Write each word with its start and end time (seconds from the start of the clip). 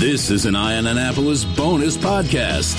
This 0.00 0.30
is 0.30 0.46
an 0.46 0.56
Eye 0.56 0.78
on 0.78 0.86
Annapolis 0.86 1.44
bonus 1.44 1.98
podcast. 1.98 2.74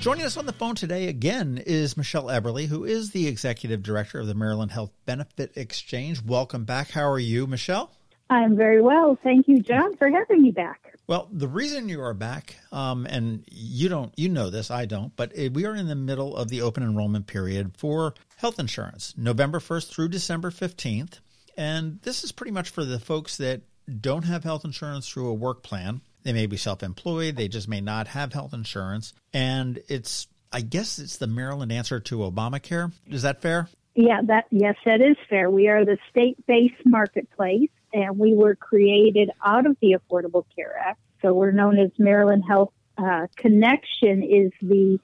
Joining 0.00 0.24
us 0.24 0.36
on 0.36 0.46
the 0.46 0.52
phone 0.52 0.74
today 0.74 1.06
again 1.06 1.62
is 1.64 1.96
Michele 1.96 2.24
Eberle, 2.24 2.66
who 2.66 2.82
is 2.82 3.12
the 3.12 3.28
executive 3.28 3.84
director 3.84 4.18
of 4.18 4.26
the 4.26 4.34
Maryland 4.34 4.72
Health 4.72 4.90
Benefit 5.06 5.52
Exchange. 5.54 6.24
Welcome 6.24 6.64
back. 6.64 6.90
How 6.90 7.08
are 7.08 7.20
you, 7.20 7.46
Michele? 7.46 7.92
I'm 8.30 8.56
very 8.56 8.82
well. 8.82 9.16
Thank 9.22 9.46
you, 9.46 9.60
John, 9.60 9.96
for 9.96 10.10
having 10.10 10.42
me 10.42 10.50
back. 10.50 10.80
Well, 11.06 11.28
the 11.30 11.46
reason 11.46 11.88
you 11.88 12.02
are 12.02 12.12
back, 12.12 12.56
um, 12.72 13.06
and 13.06 13.44
you 13.48 13.88
don't, 13.88 14.12
you 14.16 14.28
know 14.28 14.50
this, 14.50 14.72
I 14.72 14.86
don't, 14.86 15.14
but 15.14 15.32
we 15.52 15.66
are 15.66 15.76
in 15.76 15.86
the 15.86 15.94
middle 15.94 16.36
of 16.36 16.48
the 16.48 16.62
open 16.62 16.82
enrollment 16.82 17.28
period 17.28 17.76
for 17.78 18.14
health 18.38 18.58
insurance, 18.58 19.14
November 19.16 19.60
1st 19.60 19.88
through 19.88 20.08
December 20.08 20.50
15th. 20.50 21.20
And 21.56 22.00
this 22.02 22.24
is 22.24 22.32
pretty 22.32 22.50
much 22.50 22.70
for 22.70 22.84
the 22.84 22.98
folks 22.98 23.36
that 23.36 23.62
don't 23.90 24.24
have 24.24 24.44
health 24.44 24.64
insurance 24.64 25.08
through 25.08 25.28
a 25.28 25.34
work 25.34 25.62
plan. 25.62 26.00
They 26.22 26.32
may 26.32 26.46
be 26.46 26.56
self 26.56 26.82
employed, 26.82 27.36
they 27.36 27.48
just 27.48 27.68
may 27.68 27.80
not 27.80 28.08
have 28.08 28.32
health 28.32 28.52
insurance. 28.52 29.12
And 29.32 29.80
it's, 29.88 30.28
I 30.52 30.60
guess 30.60 30.98
it's 30.98 31.16
the 31.16 31.26
Maryland 31.26 31.72
answer 31.72 32.00
to 32.00 32.18
Obamacare. 32.18 32.92
Is 33.06 33.22
that 33.22 33.40
fair? 33.40 33.68
Yeah, 33.94 34.20
that 34.26 34.46
yes, 34.50 34.76
that 34.84 35.00
is 35.00 35.16
fair. 35.28 35.50
We 35.50 35.68
are 35.68 35.84
the 35.84 35.98
state-based 36.10 36.86
marketplace, 36.86 37.70
and 37.92 38.18
we 38.18 38.34
were 38.34 38.54
created 38.54 39.30
out 39.44 39.66
of 39.66 39.76
the 39.80 39.96
Affordable 39.96 40.44
Care 40.54 40.76
Act. 40.78 41.00
So 41.22 41.34
we're 41.34 41.50
known 41.50 41.78
as 41.78 41.90
Maryland 41.98 42.44
Health 42.48 42.72
uh, 42.96 43.26
Connection. 43.36 44.22
Is 44.22 44.52
the 44.62 44.98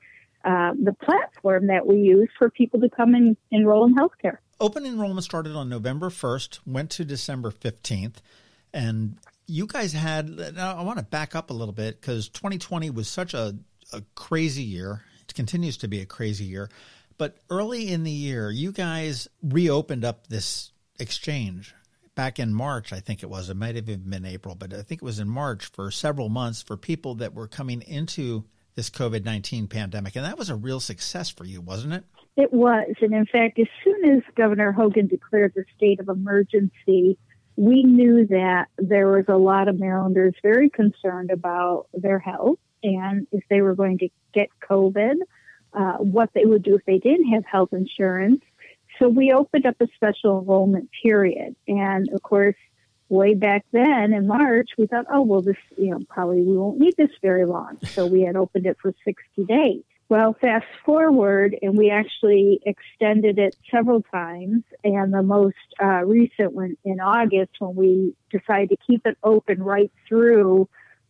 uh, 0.45 0.73
the 0.81 0.93
platform 0.93 1.67
that 1.67 1.87
we 1.87 1.97
use 1.97 2.29
for 2.39 2.49
people 2.49 2.81
to 2.81 2.89
come 2.89 3.15
and 3.15 3.37
enroll 3.51 3.85
in 3.85 3.97
healthcare. 3.97 4.39
Open 4.61 4.87
enrollment 4.87 5.25
started 5.25 5.57
on 5.57 5.69
November 5.69 6.09
1st, 6.09 6.61
went 6.65 6.89
to 6.91 7.05
December 7.05 7.51
15th. 7.51 8.19
And 8.73 9.17
you 9.47 9.67
guys 9.67 9.93
had, 9.93 10.57
I 10.59 10.83
want 10.83 10.99
to 10.99 11.05
back 11.05 11.35
up 11.35 11.51
a 11.51 11.55
little 11.55 11.75
bit 11.75 12.01
because 12.01 12.29
2020 12.29 12.91
was 12.91 13.09
such 13.09 13.35
a, 13.35 13.57
a 13.93 14.03
crazy 14.15 14.63
year. 14.63 15.03
It 15.29 15.35
continues 15.35 15.77
to 15.79 15.89
be 15.89 16.01
a 16.01 16.07
crazy 16.07 16.45
year. 16.45 16.69
But 17.19 17.39
early 17.49 17.91
in 17.91 18.05
the 18.05 18.11
year, 18.11 18.51
you 18.51 18.73
guys 18.73 19.29
reopened 19.43 20.05
up 20.05 20.27
this 20.27 20.73
exchange 20.99 21.75
back 22.15 22.39
in 22.39 22.53
March, 22.53 22.93
I 22.93 23.01
think 23.01 23.23
it 23.23 23.31
was. 23.31 23.49
It 23.49 23.57
might 23.57 23.77
have 23.77 23.89
even 23.89 24.11
been 24.11 24.25
April, 24.25 24.55
but 24.55 24.75
I 24.75 24.83
think 24.83 25.03
it 25.03 25.05
was 25.05 25.21
in 25.21 25.29
March 25.29 25.67
for 25.67 25.91
several 25.91 26.29
months 26.29 26.63
for 26.63 26.77
people 26.77 27.17
that 27.17 27.35
were 27.35 27.47
coming 27.47 27.83
into 27.83 28.45
this 28.75 28.91
COVID 28.91 29.25
19 29.25 29.69
pandemic. 29.69 30.17
And 30.17 30.25
that 30.25 30.37
was 30.37 30.51
a 30.51 30.57
real 30.57 30.81
success 30.81 31.31
for 31.31 31.45
you, 31.45 31.61
wasn't 31.61 31.95
it? 31.95 32.05
It 32.37 32.53
was. 32.53 32.95
And 33.01 33.15
in 33.15 33.27
fact, 33.27 33.59
as 33.59 33.67
soon 33.85 34.17
as 34.17 34.23
Governor 34.35 34.73
Hogan 34.73 35.07
declared 35.07 35.53
the 35.55 35.65
state 35.77 36.01
of 36.01 36.09
emergency, 36.09 37.19
we 37.57 37.83
knew 37.83 38.27
that 38.27 38.67
there 38.77 39.09
was 39.09 39.25
a 39.29 39.37
lot 39.37 39.69
of 39.69 39.79
Marylanders 39.79 40.35
very 40.43 40.69
concerned 40.69 41.31
about 41.31 41.87
their 41.95 42.19
health 42.19 42.59
and 42.83 43.27
if 43.33 43.43
they 43.49 43.63
were 43.63 43.75
going 43.75 43.99
to 43.99 44.09
get 44.33 44.49
COVID, 44.69 45.17
uh, 45.73 45.97
what 45.99 46.31
they 46.35 46.45
would 46.45 46.63
do 46.63 46.77
if 46.77 46.85
they 46.85 46.99
didn't 46.99 47.33
have 47.33 47.45
health 47.45 47.73
insurance. 47.73 48.43
So 48.99 49.09
we 49.09 49.33
opened 49.33 49.67
up 49.67 49.77
a 49.81 49.87
special 49.95 50.41
enrollment 50.41 50.91
period. 51.03 51.57
And 51.67 52.09
of 52.11 52.23
course, 52.23 52.55
way 53.09 53.35
back 53.35 53.65
then 53.73 54.13
in 54.13 54.27
March, 54.27 54.71
we 54.79 54.87
thought, 54.87 55.07
oh, 55.13 55.23
well, 55.23 55.43
this, 55.43 55.57
you 55.77 55.91
know, 55.91 56.01
probably 56.09 56.43
we 56.43 56.57
won't 56.57 56.79
need 56.79 56.97
this 56.97 57.11
very 57.23 57.45
long. 57.45 57.79
So 57.87 58.07
we 58.07 58.23
had 58.23 58.37
opened 58.37 58.67
it 58.67 58.79
for 58.81 58.95
60 59.05 59.45
days. 59.45 59.83
Well, 60.09 60.37
fast 60.41 60.67
forward, 60.85 61.57
and 61.63 61.77
we 61.77 61.91
actually 61.91 62.61
extended 62.65 63.39
it 63.41 63.57
several 63.73 64.03
times. 64.03 64.63
And 64.85 65.13
the 65.13 65.23
most 65.23 65.57
uh, 65.83 66.05
recent 66.05 66.53
one 66.53 66.77
in 66.85 67.01
August, 67.01 67.53
when 67.59 67.75
we 67.75 68.15
decided 68.31 68.71
to 68.71 68.77
keep 68.87 69.05
it 69.05 69.19
open 69.25 69.63
right 69.63 69.91
through 70.09 70.69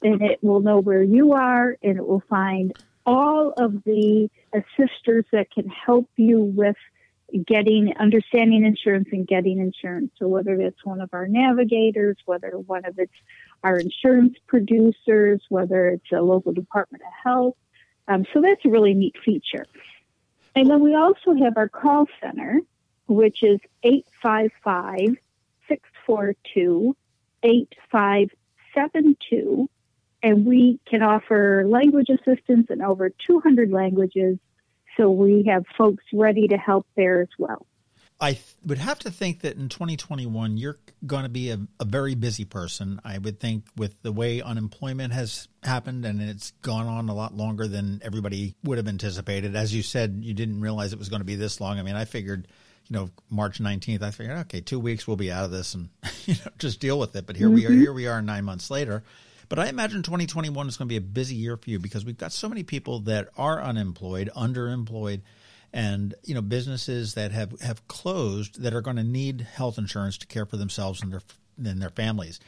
and 0.02 0.22
it 0.22 0.40
will 0.42 0.60
know 0.60 0.80
where 0.80 1.04
you 1.04 1.34
are, 1.34 1.78
and 1.82 1.98
it 1.98 2.06
will 2.06 2.24
find 2.30 2.74
all 3.06 3.54
of 3.58 3.84
the 3.84 4.30
assisters 4.54 5.26
that 5.32 5.50
can 5.52 5.68
help 5.68 6.10
you 6.16 6.42
with 6.42 6.76
getting 7.46 7.96
understanding 7.98 8.66
insurance 8.66 9.08
and 9.12 9.28
getting 9.28 9.60
insurance. 9.60 10.12
So 10.18 10.28
whether 10.28 10.58
that's 10.58 10.84
one 10.84 11.02
of 11.02 11.10
our 11.14 11.28
navigators, 11.28 12.18
whether 12.26 12.52
one 12.52 12.86
of 12.86 12.98
it's 12.98 13.14
our 13.64 13.78
insurance 13.78 14.38
producers, 14.48 15.42
whether 15.50 15.90
it's 15.90 16.12
a 16.12 16.22
local 16.22 16.54
department 16.54 17.04
of 17.04 17.14
health. 17.24 17.56
Um, 18.08 18.26
so 18.34 18.42
that's 18.42 18.64
a 18.66 18.70
really 18.70 18.94
neat 18.94 19.16
feature. 19.24 19.66
And 20.56 20.70
then 20.70 20.82
we 20.82 20.96
also 20.96 21.36
have 21.36 21.58
our 21.58 21.70
call 21.70 22.08
center, 22.22 22.62
which 23.08 23.44
is 23.44 23.60
855 23.84 25.18
642 26.06 26.96
8572. 27.44 29.70
And 30.22 30.46
we 30.46 30.82
can 30.86 31.02
offer 31.02 31.64
language 31.66 32.10
assistance 32.10 32.68
in 32.70 32.82
over 32.82 33.10
200 33.26 33.72
languages. 33.72 34.38
So 34.98 35.10
we 35.10 35.46
have 35.48 35.64
folks 35.78 36.04
ready 36.12 36.50
to 36.50 36.58
help 36.58 36.86
there 36.98 37.22
as 37.22 37.30
well. 37.38 37.66
I 38.22 38.34
th- 38.34 38.44
would 38.66 38.80
have 38.80 39.00
to 39.00 39.12
think 39.12 39.40
that 39.42 39.56
in 39.56 39.70
2021, 39.70 40.58
you're 40.58 40.78
going 41.06 41.24
to 41.24 41.30
be 41.30 41.52
a, 41.52 41.60
a, 41.80 41.86
very 41.86 42.16
busy 42.16 42.44
person. 42.44 43.00
I 43.06 43.18
would 43.18 43.40
think 43.40 43.64
with 43.78 43.96
the 44.02 44.12
way 44.12 44.42
unemployment 44.42 45.14
has 45.14 45.48
happened 45.64 46.06
and 46.06 46.22
it's 46.22 46.52
gone 46.62 46.86
on 46.86 47.08
a 47.08 47.14
lot 47.14 47.34
longer 47.34 47.66
than 47.66 48.02
everybody 48.04 48.56
would 48.64 48.78
have 48.78 48.90
anticipated. 48.90 49.56
As 49.56 49.74
you 49.74 49.84
said, 49.84 50.20
you 50.22 50.34
didn't 50.34 50.60
realize 50.60 50.92
it 50.92 51.00
was 51.00 51.08
going 51.08 51.22
to 51.22 51.26
be 51.26 51.36
this 51.36 51.62
long. 51.62 51.80
I 51.80 51.84
mean, 51.84 51.96
I 51.96 52.04
figured 52.04 52.50
you 52.90 52.98
know, 52.98 53.10
March 53.30 53.60
19th, 53.60 54.02
I 54.02 54.12
figured, 54.12 54.38
okay, 54.40 54.62
two 54.62 54.80
weeks 54.80 55.08
we'll 55.08 55.18
be 55.18 55.32
out 55.32 55.46
of 55.46 55.52
this 55.52 55.76
and, 55.76 55.90
you 56.26 56.34
know, 56.34 56.52
just 56.58 56.80
deal 56.80 57.00
with 57.00 57.16
it. 57.16 57.28
But 57.28 57.36
here 57.36 57.48
mm-hmm. 57.48 57.56
we 57.56 57.66
are, 57.66 57.70
mm-hmm. 57.70 57.82
here 57.82 57.94
we 57.94 58.08
are 58.08 58.22
nine 58.22 58.46
months 58.46 58.72
later. 58.72 59.04
But 59.48 59.60
I 59.60 59.68
imagine 59.68 60.04
2021 60.04 60.68
is 60.68 60.78
going 60.78 60.88
to 60.88 60.92
be 60.92 60.98
a 60.98 61.02
busy 61.02 61.36
year 61.36 61.58
for 61.58 61.70
you 61.70 61.80
because 61.80 62.06
we've 62.06 62.18
got 62.18 62.32
so 62.32 62.50
many 62.50 62.64
people 62.64 63.00
that 63.02 63.30
are 63.38 63.62
unemployed, 63.62 64.30
underemployed, 64.36 65.22
and, 65.72 66.16
you 66.24 66.34
know, 66.34 66.42
businesses 66.42 67.14
that 67.14 67.32
have, 67.32 67.60
have 67.62 67.88
closed 67.88 68.62
that 68.62 68.74
are 68.74 68.82
going 68.82 68.98
to 68.98 69.04
need 69.04 69.42
health 69.42 69.78
insurance 69.78 70.18
to 70.20 70.28
care 70.28 70.46
for 70.46 70.58
themselves 70.58 71.02
and 71.02 71.14
their, 71.14 71.22
and 71.64 71.82
their 71.82 71.90
families. 71.90 72.40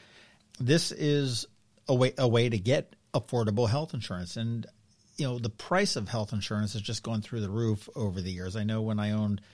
This 0.59 0.91
is 0.91 1.45
a 1.87 1.93
way, 1.93 2.13
a 2.17 2.27
way 2.27 2.49
to 2.49 2.57
get 2.57 2.95
affordable 3.13 3.69
health 3.69 3.93
insurance. 3.93 4.37
And, 4.37 4.65
you 5.17 5.27
know, 5.27 5.39
the 5.39 5.49
price 5.49 5.95
of 5.95 6.07
health 6.07 6.33
insurance 6.33 6.73
has 6.73 6.81
just 6.81 7.03
gone 7.03 7.21
through 7.21 7.41
the 7.41 7.49
roof 7.49 7.89
over 7.95 8.21
the 8.21 8.31
years. 8.31 8.55
I 8.55 8.63
know 8.63 8.81
when 8.81 8.99
I 8.99 9.11
owned– 9.11 9.41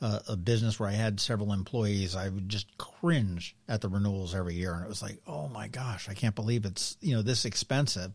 uh, 0.00 0.20
a 0.28 0.36
business 0.36 0.78
where 0.78 0.88
I 0.88 0.92
had 0.92 1.20
several 1.20 1.52
employees, 1.52 2.14
I 2.14 2.28
would 2.28 2.48
just 2.48 2.76
cringe 2.78 3.56
at 3.68 3.80
the 3.80 3.88
renewals 3.88 4.34
every 4.34 4.54
year, 4.54 4.74
and 4.74 4.84
it 4.84 4.88
was 4.88 5.02
like, 5.02 5.18
oh 5.26 5.48
my 5.48 5.68
gosh, 5.68 6.08
I 6.08 6.14
can't 6.14 6.34
believe 6.34 6.64
it's 6.64 6.96
you 7.00 7.14
know 7.14 7.22
this 7.22 7.44
expensive. 7.44 8.12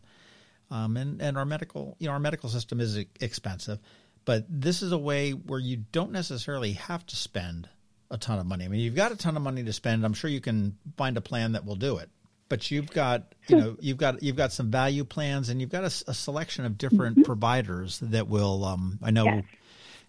Um, 0.70 0.96
and 0.96 1.20
and 1.20 1.36
our 1.36 1.44
medical 1.44 1.96
you 1.98 2.06
know 2.06 2.12
our 2.14 2.20
medical 2.20 2.48
system 2.48 2.80
is 2.80 2.96
expensive, 3.20 3.78
but 4.24 4.46
this 4.48 4.82
is 4.82 4.92
a 4.92 4.98
way 4.98 5.32
where 5.32 5.60
you 5.60 5.76
don't 5.92 6.12
necessarily 6.12 6.72
have 6.72 7.04
to 7.06 7.16
spend 7.16 7.68
a 8.10 8.16
ton 8.16 8.38
of 8.38 8.46
money. 8.46 8.64
I 8.64 8.68
mean, 8.68 8.80
you've 8.80 8.94
got 8.94 9.12
a 9.12 9.16
ton 9.16 9.36
of 9.36 9.42
money 9.42 9.62
to 9.64 9.72
spend. 9.72 10.04
I'm 10.04 10.14
sure 10.14 10.30
you 10.30 10.40
can 10.40 10.78
find 10.96 11.16
a 11.16 11.20
plan 11.20 11.52
that 11.52 11.64
will 11.64 11.76
do 11.76 11.98
it. 11.98 12.08
but 12.48 12.70
you've 12.70 12.90
got 12.90 13.34
you 13.48 13.56
know 13.56 13.76
you've 13.80 13.98
got 13.98 14.22
you've 14.22 14.36
got 14.36 14.52
some 14.52 14.70
value 14.70 15.04
plans 15.04 15.48
and 15.48 15.60
you've 15.60 15.70
got 15.70 15.84
a, 15.84 16.04
a 16.08 16.14
selection 16.14 16.64
of 16.64 16.78
different 16.78 17.16
mm-hmm. 17.16 17.24
providers 17.24 17.98
that 18.00 18.28
will 18.28 18.64
um, 18.64 18.98
i 19.02 19.10
know 19.10 19.24
yes. 19.24 19.44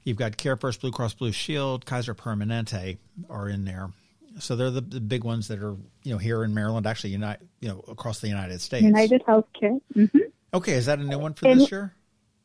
You've 0.06 0.18
got 0.18 0.38
carefirst 0.38 0.80
blue 0.80 0.92
cross 0.92 1.14
blue 1.14 1.34
shield 1.34 1.86
kaiser 1.86 2.16
permanente 2.16 2.98
are 3.30 3.50
in 3.50 3.66
there. 3.66 3.90
So 4.40 4.56
they're 4.56 4.72
the, 4.72 4.82
the, 4.82 5.00
big 5.00 5.24
ones 5.24 5.48
that 5.50 5.62
are 5.62 5.76
you 6.04 6.12
know 6.12 6.18
here 6.18 6.44
in 6.44 6.54
maryland 6.54 6.86
actually 6.86 7.12
united 7.12 7.48
you 7.60 7.70
know 7.70 7.84
across 7.88 8.20
the 8.22 8.30
united 8.30 8.62
states. 8.62 8.84
United 8.84 9.24
healthcare 9.28 9.80
mm-hmm. 9.94 10.20
okay 10.54 10.74
is 10.74 10.86
that 10.86 11.00
a 11.00 11.04
new 11.04 11.20
one 11.20 11.34
for 11.34 11.48
and, 11.48 11.62
this 11.62 11.72
year? 11.72 11.94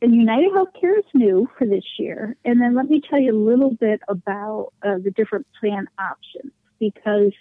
and 0.03 0.15
united 0.15 0.51
healthcare 0.53 0.99
is 0.99 1.05
new 1.15 1.49
for 1.59 1.67
this 1.67 1.85
year. 1.99 2.37
And 2.45 2.61
then 2.61 2.75
let 2.75 2.89
me 2.89 3.01
tell 3.09 3.21
you 3.21 3.33
a 3.33 3.43
little 3.43 3.71
bit 3.73 4.01
about 4.09 4.73
uh, 4.83 4.99
the 5.03 5.11
different 5.11 5.47
plan 5.59 5.89
options 5.99 6.53
because 6.79 7.33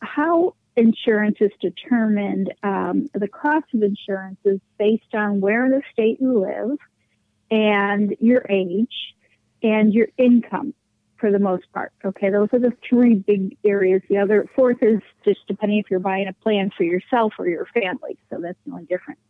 how 0.00 0.54
insurance 0.76 1.36
is 1.40 1.50
determined, 1.60 2.52
um, 2.62 3.08
the 3.14 3.28
cost 3.28 3.66
of 3.74 3.82
insurance 3.82 4.38
is 4.44 4.58
based 4.78 5.14
on 5.14 5.40
where 5.40 5.66
in 5.66 5.72
the 5.72 5.82
state 5.92 6.18
you 6.20 6.40
live 6.40 6.78
and 7.50 8.16
your 8.20 8.44
age 8.48 9.14
and 9.62 9.92
your 9.92 10.08
income 10.16 10.74
for 11.18 11.30
the 11.30 11.38
most 11.38 11.70
part. 11.72 11.92
Okay, 12.04 12.30
those 12.30 12.48
are 12.52 12.58
the 12.58 12.72
three 12.88 13.14
big 13.14 13.56
areas. 13.64 14.02
The 14.08 14.18
other 14.18 14.48
fourth 14.56 14.82
is 14.82 15.00
just 15.24 15.40
depending 15.46 15.78
if 15.78 15.90
you're 15.90 16.00
buying 16.00 16.26
a 16.26 16.32
plan 16.32 16.70
for 16.76 16.82
yourself 16.82 17.34
or 17.38 17.48
your 17.48 17.66
family. 17.66 18.18
So 18.28 18.40
that's 18.40 18.58
the 18.66 18.72
only 18.72 18.86
difference. 18.86 19.20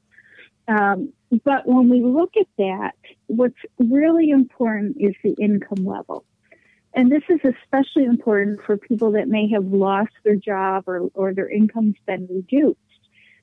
Um, 0.69 1.12
but 1.44 1.67
when 1.67 1.88
we 1.88 2.00
look 2.00 2.32
at 2.38 2.46
that, 2.56 2.94
what's 3.26 3.58
really 3.79 4.31
important 4.31 4.96
is 4.99 5.14
the 5.23 5.34
income 5.38 5.84
level. 5.84 6.25
And 6.94 7.11
this 7.11 7.23
is 7.28 7.40
especially 7.44 8.05
important 8.05 8.61
for 8.64 8.76
people 8.76 9.12
that 9.12 9.28
may 9.28 9.50
have 9.50 9.67
lost 9.67 10.12
their 10.25 10.37
job 10.37 10.85
or, 10.87 11.11
or 11.14 11.35
their 11.35 11.50
income's 11.50 11.96
been 12.06 12.26
reduced. 12.31 12.78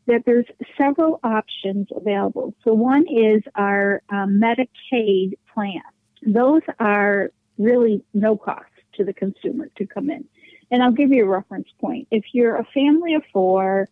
That 0.08 0.24
there's 0.26 0.46
several 0.76 1.20
options 1.24 1.88
available. 1.96 2.56
So 2.64 2.74
one 2.74 3.06
is 3.08 3.44
our 3.54 4.02
um, 4.10 4.42
Medicaid 4.42 5.34
plan. 5.54 5.82
Those 6.26 6.62
are 6.80 7.32
really 7.58 8.04
no 8.14 8.38
cost 8.38 8.66
to 8.96 9.04
the 9.04 9.14
consumer 9.14 9.70
to 9.78 9.86
come 9.86 10.10
in. 10.10 10.26
And 10.72 10.84
I'll 10.84 10.92
give 10.92 11.12
you 11.12 11.26
a 11.26 11.28
reference 11.28 11.70
point. 11.80 12.08
If 12.12 12.26
you're 12.34 12.56
a 12.56 12.66
family 12.74 13.16
of 13.16 13.24
four 13.34 13.88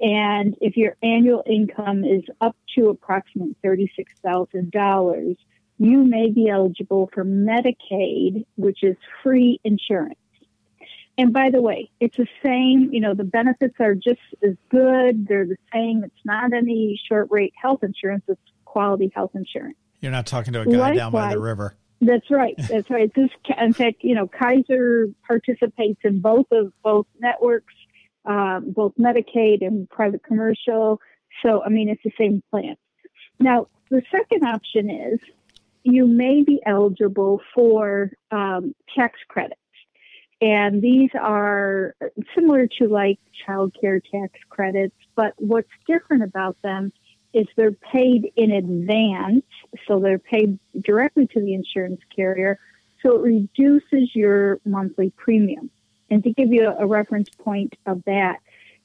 and 0.00 0.56
if 0.60 0.76
your 0.76 0.96
annual 1.02 1.42
income 1.46 2.04
is 2.04 2.22
up 2.40 2.56
to 2.74 2.88
approximately 2.88 3.56
$36,000, 3.62 5.36
you 5.78 6.04
may 6.04 6.30
be 6.30 6.48
eligible 6.48 7.10
for 7.12 7.24
Medicaid, 7.24 8.46
which 8.56 8.82
is 8.82 8.96
free 9.22 9.60
insurance. 9.64 10.18
And 11.18 11.32
by 11.32 11.50
the 11.50 11.60
way, 11.60 11.90
it's 12.00 12.16
the 12.16 12.28
same, 12.42 12.90
you 12.92 13.00
know, 13.00 13.14
the 13.14 13.24
benefits 13.24 13.74
are 13.80 13.94
just 13.94 14.20
as 14.42 14.54
good. 14.70 15.26
They're 15.28 15.46
the 15.46 15.58
same. 15.72 16.04
It's 16.04 16.24
not 16.24 16.52
any 16.54 16.98
short 17.08 17.28
rate 17.30 17.52
health 17.60 17.82
insurance, 17.82 18.24
it's 18.28 18.40
quality 18.64 19.12
health 19.14 19.32
insurance. 19.34 19.76
You're 20.02 20.12
not 20.12 20.26
talking 20.26 20.52
to 20.52 20.60
a 20.60 20.66
guy 20.66 20.72
Likewise, 20.72 20.96
down 20.96 21.12
by 21.12 21.32
the 21.32 21.40
river. 21.40 21.76
That's 22.02 22.28
right. 22.30 22.54
That's 22.58 22.90
right. 22.90 23.10
This, 23.14 23.30
in 23.58 23.72
fact, 23.72 23.98
you 24.02 24.16
know, 24.16 24.26
Kaiser 24.26 25.06
participates 25.26 26.00
in 26.02 26.20
both 26.20 26.46
of 26.50 26.72
both 26.82 27.06
networks, 27.20 27.72
um, 28.26 28.72
both 28.72 28.92
Medicaid 28.98 29.64
and 29.64 29.88
private 29.88 30.24
commercial. 30.24 31.00
So, 31.44 31.62
I 31.64 31.68
mean, 31.68 31.88
it's 31.88 32.02
the 32.02 32.10
same 32.18 32.42
plan. 32.50 32.76
Now, 33.38 33.68
the 33.90 34.02
second 34.10 34.44
option 34.44 34.90
is 34.90 35.20
you 35.84 36.06
may 36.06 36.42
be 36.42 36.60
eligible 36.66 37.40
for 37.54 38.10
um, 38.32 38.74
tax 38.96 39.18
credits. 39.28 39.60
And 40.40 40.82
these 40.82 41.10
are 41.20 41.94
similar 42.34 42.66
to 42.78 42.88
like 42.88 43.20
child 43.46 43.76
care 43.80 44.00
tax 44.00 44.32
credits, 44.50 44.96
but 45.14 45.34
what's 45.36 45.70
different 45.86 46.24
about 46.24 46.56
them 46.62 46.92
is 47.32 47.46
they're 47.56 47.72
paid 47.72 48.32
in 48.36 48.50
advance. 48.50 49.44
So 49.92 50.00
they're 50.00 50.18
paid 50.18 50.58
directly 50.80 51.26
to 51.34 51.40
the 51.40 51.52
insurance 51.52 52.00
carrier. 52.16 52.58
So 53.02 53.16
it 53.16 53.20
reduces 53.20 54.14
your 54.14 54.58
monthly 54.64 55.10
premium. 55.10 55.70
And 56.08 56.24
to 56.24 56.32
give 56.32 56.50
you 56.50 56.66
a, 56.66 56.86
reference 56.86 57.28
point 57.28 57.74
of 57.84 58.02
that, 58.06 58.38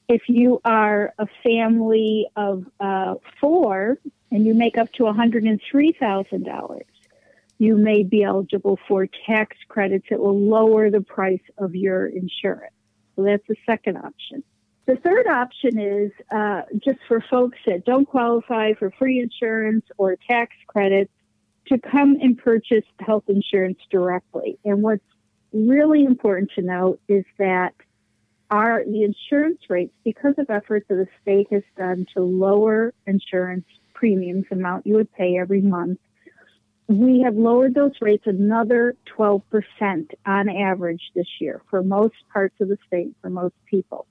if 0.09 0.24
you 0.27 0.59
are 0.65 1.13
a 1.18 1.27
family 1.44 2.27
of 2.36 2.65
uh, 2.81 3.15
four 3.39 4.00
and 4.31 4.45
you 4.45 4.54
make 4.54 4.77
up 4.77 4.92
to 4.94 5.04
$103,000, 5.04 6.81
you 7.57 7.77
may 7.77 8.04
be 8.04 8.24
eligible 8.24 8.77
for 8.86 9.07
tax 9.25 9.56
credits 9.69 10.07
that 10.09 10.19
will 10.19 10.38
lower 10.38 10.89
the 10.89 11.01
price 11.01 11.42
of 11.57 11.74
your 11.74 12.06
insurance. 12.06 12.74
So 13.15 13.24
that's 13.24 13.48
the 13.48 13.56
second 13.65 13.95
option. 13.95 14.44
The 14.87 14.95
third 14.95 15.27
option 15.27 15.77
is 15.77 16.11
uh, 16.31 16.61
just 16.79 16.99
for 17.09 17.21
folks 17.29 17.57
that 17.65 17.83
don't 17.83 18.07
qualify 18.07 18.73
for 18.73 18.89
free 18.91 19.19
insurance 19.19 19.85
or 19.97 20.15
tax 20.29 20.55
credits 20.65 21.11
to 21.67 21.77
come 21.77 22.17
and 22.21 22.37
purchase 22.37 22.85
health 22.99 23.25
insurance 23.27 23.79
directly. 23.91 24.57
And 24.63 24.81
what's 24.81 25.03
really 25.51 26.05
important 26.05 26.51
to 26.55 26.61
note 26.61 27.01
is 27.09 27.25
that 27.37 27.73
our 28.49 28.85
the 28.85 29.03
insurance 29.03 29.59
rates, 29.67 29.93
because 30.05 30.35
of 30.37 30.49
efforts 30.49 30.85
that 30.87 30.95
the 30.95 31.07
state 31.21 31.47
has 31.51 31.63
done 31.77 32.05
to 32.13 32.21
lower 32.21 32.93
insurance 33.05 33.65
premiums, 33.93 34.45
amount 34.51 34.87
you 34.87 34.93
would 34.95 35.11
pay 35.11 35.37
every 35.37 35.59
month, 35.59 35.99
we 36.87 37.19
have 37.25 37.35
lowered 37.35 37.75
those 37.75 37.91
rates 37.99 38.23
another 38.25 38.95
12% 39.17 39.41
on 40.25 40.47
average 40.47 41.01
this 41.13 41.27
year 41.41 41.61
for 41.69 41.83
most 41.83 42.15
parts 42.31 42.55
of 42.61 42.69
the 42.69 42.77
state, 42.87 43.13
for 43.21 43.29
most 43.29 43.55
people. 43.69 44.07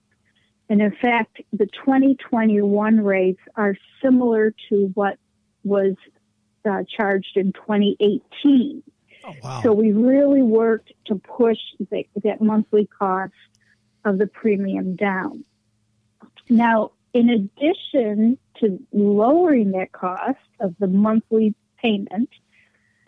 And 0.69 0.81
in 0.81 0.93
fact, 1.01 1.41
the 1.53 1.67
2021 1.67 3.01
rates 3.01 3.41
are 3.55 3.77
similar 4.03 4.53
to 4.69 4.91
what 4.95 5.19
was 5.63 5.95
uh, 6.69 6.83
charged 6.89 7.37
in 7.37 7.53
2018. 7.53 8.83
Oh, 9.25 9.35
wow. 9.43 9.61
So 9.63 9.73
we 9.73 9.93
really 9.93 10.43
worked 10.43 10.93
to 11.07 11.17
push 11.17 11.59
the, 11.91 12.07
that 12.25 12.41
monthly 12.41 12.87
cost 12.87 13.33
of 14.05 14.19
the 14.19 14.27
premium 14.27 14.97
down. 14.97 15.45
Now, 16.49 16.93
in 17.13 17.31
addition 17.31 18.39
to 18.61 18.79
lowering 18.93 19.73
that 19.73 19.93
cost 19.93 20.39
of 20.61 20.75
the 20.79 20.87
monthly 20.87 21.55
payment, 21.79 22.31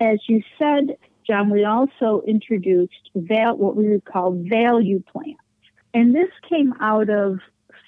as 0.01 0.19
you 0.29 0.43
said, 0.59 0.97
John, 1.27 1.51
we 1.51 1.65
also 1.65 2.23
introduced 2.27 3.11
val- 3.15 3.57
what 3.57 3.77
we 3.77 3.89
would 3.89 4.05
call 4.05 4.33
value 4.33 5.03
plans. 5.13 5.37
And 5.95 6.15
this 6.15 6.31
came 6.49 6.75
out 6.81 7.09
of 7.11 7.39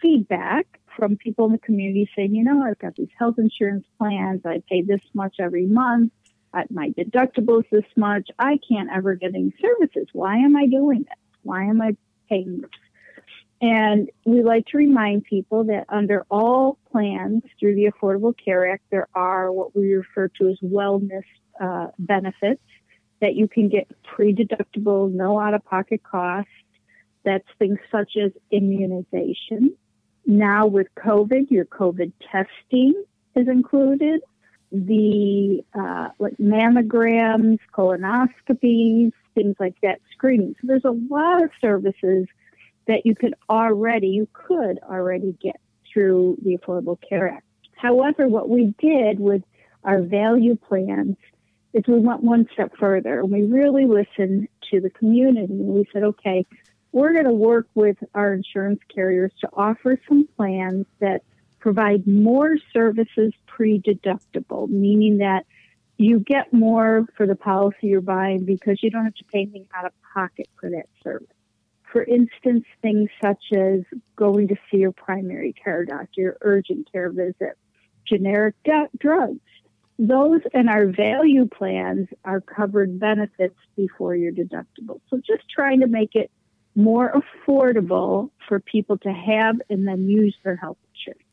feedback 0.01 0.67
from 0.97 1.17
people 1.17 1.47
in 1.47 1.53
the 1.53 1.59
community 1.59 2.09
saying, 2.17 2.35
you 2.35 2.43
know, 2.43 2.63
I've 2.63 2.79
got 2.79 2.97
these 2.97 3.09
health 3.19 3.37
insurance 3.39 3.87
plans. 3.99 4.43
I 4.45 4.63
pay 4.69 4.83
this 4.83 5.03
much 5.15 5.37
every 5.39 5.67
month. 5.67 6.13
My 6.71 6.91
deductible 6.91 7.61
is 7.61 7.67
this 7.71 7.85
much. 7.97 8.29
I 8.39 8.59
can't 8.69 8.91
ever 8.93 9.15
get 9.15 9.35
any 9.35 9.55
services. 9.61 10.09
Why 10.13 10.37
am 10.39 10.57
I 10.57 10.67
doing 10.67 11.01
this? 11.01 11.19
Why 11.43 11.65
am 11.65 11.81
I 11.81 11.97
paying 12.29 12.63
this? 12.63 12.71
And 13.63 14.11
we 14.25 14.43
like 14.43 14.67
to 14.69 14.79
remind 14.79 15.25
people 15.25 15.65
that 15.65 15.85
under 15.91 16.25
all 16.31 16.79
plans 16.91 17.43
through 17.59 17.75
the 17.75 17.91
Affordable 17.93 18.35
Care 18.43 18.73
Act, 18.73 18.85
there 18.91 19.07
are 19.15 19.53
what 19.53 19.77
we 19.77 19.93
refer 19.95 20.29
to 20.29 20.49
as 20.49 20.59
wellness 20.61 21.25
uh, 21.61 21.89
benefits 21.99 22.63
that 23.21 23.35
you 23.35 23.47
can 23.47 23.69
get 23.69 23.87
pre-deductible, 24.03 25.13
no 25.13 25.39
out-of-pocket 25.39 26.03
cost. 26.03 26.49
That's 27.25 27.47
things 27.59 27.79
such 27.91 28.17
as 28.17 28.33
immunization. 28.51 29.77
Now 30.27 30.67
with 30.67 30.87
COVID, 30.99 31.51
your 31.51 31.65
COVID 31.65 32.13
testing 32.31 32.95
is 33.37 33.49
included. 33.49 34.21
The 34.73 35.65
uh, 35.75 36.09
like 36.19 36.37
mammograms, 36.39 37.59
colonoscopies, 37.75 39.13
things 39.35 39.57
like 39.59 39.75
that, 39.83 40.01
screening. 40.13 40.55
So 40.61 40.69
there's 40.69 40.85
a 40.85 40.97
lot 41.13 41.43
of 41.43 41.51
services 41.61 42.27
that 42.87 43.05
you 43.05 43.15
could 43.15 43.35
already, 43.49 44.09
you 44.09 44.29
could 44.33 44.79
already 44.83 45.37
get 45.43 45.61
through 45.93 46.39
the 46.43 46.57
Affordable 46.57 46.99
Care 47.09 47.29
Act. 47.29 47.45
However, 47.77 48.29
what 48.29 48.49
we 48.49 48.75
did 48.79 49.19
with 49.19 49.43
our 49.85 50.03
value 50.03 50.57
plans 50.57 51.17
is 51.73 51.85
we 51.87 51.99
went 51.99 52.23
one 52.23 52.47
step 52.53 52.73
further 52.79 53.21
and 53.21 53.31
we 53.31 53.43
really 53.43 53.87
listened 53.87 54.49
to 54.71 54.81
the 54.81 54.91
community 54.91 55.53
and 55.53 55.75
we 55.75 55.87
said, 55.93 56.03
okay, 56.03 56.45
we're 56.93 57.13
going 57.13 57.27
to 57.27 57.33
work 57.33 57.69
with 57.75 57.97
our 58.15 58.33
insurance 58.33 58.81
carriers 58.93 59.33
to 59.41 59.49
offer 59.53 59.99
some 60.09 60.29
plans 60.37 60.87
that 61.01 61.23
provide 61.61 62.07
more 62.07 62.57
services 62.73 63.33
pre-deductible, 63.47 64.69
meaning 64.69 65.19
that 65.19 65.47
you 65.99 66.19
get 66.19 66.53
more 66.53 67.07
for 67.17 67.27
the 67.27 67.37
policy 67.37 67.89
you're 67.89 68.01
buying 68.01 68.45
because 68.45 68.83
you 68.83 68.91
don't 68.91 69.05
have 69.05 69.15
to 69.15 69.25
pay 69.25 69.43
anything 69.43 69.67
out 69.75 69.85
of 69.85 69.93
pocket 70.15 70.49
for 70.59 70.71
that 70.71 70.87
service. 71.05 71.29
For 71.93 72.03
instance, 72.03 72.65
things 72.81 73.11
such 73.23 73.43
as 73.53 73.81
going 74.17 74.49
to 74.49 74.57
see 74.71 74.79
your 74.79 74.93
primary 74.93 75.53
care 75.53 75.85
doctor, 75.85 76.39
urgent 76.41 76.91
care 76.91 77.11
visit, 77.11 77.59
generic 78.07 78.55
drugs, 78.99 79.41
those 79.99 80.41
and 80.55 80.71
our 80.71 80.87
value 80.87 81.47
plans 81.47 82.09
are 82.25 82.41
covered 82.41 82.99
benefits 82.99 83.59
before 83.77 84.17
your 84.17 84.33
deductible. 84.33 85.01
So 85.11 85.19
just 85.19 85.43
trying 85.55 85.81
to 85.81 85.87
make 85.87 86.15
it 86.15 86.31
more 86.75 87.13
affordable 87.13 88.31
for 88.49 88.61
people 88.61 88.99
to 88.99 89.13
have 89.13 89.61
and 89.69 89.87
then 89.87 90.09
use 90.09 90.37
their 90.45 90.57
health 90.57 90.79
insurance. 90.95 91.25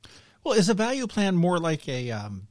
Well, 0.43 0.55
is 0.55 0.69
a 0.69 0.73
value 0.73 1.07
plan 1.07 1.35
more 1.35 1.59
like 1.59 1.87
a, 1.89 2.11
um, 2.11 2.47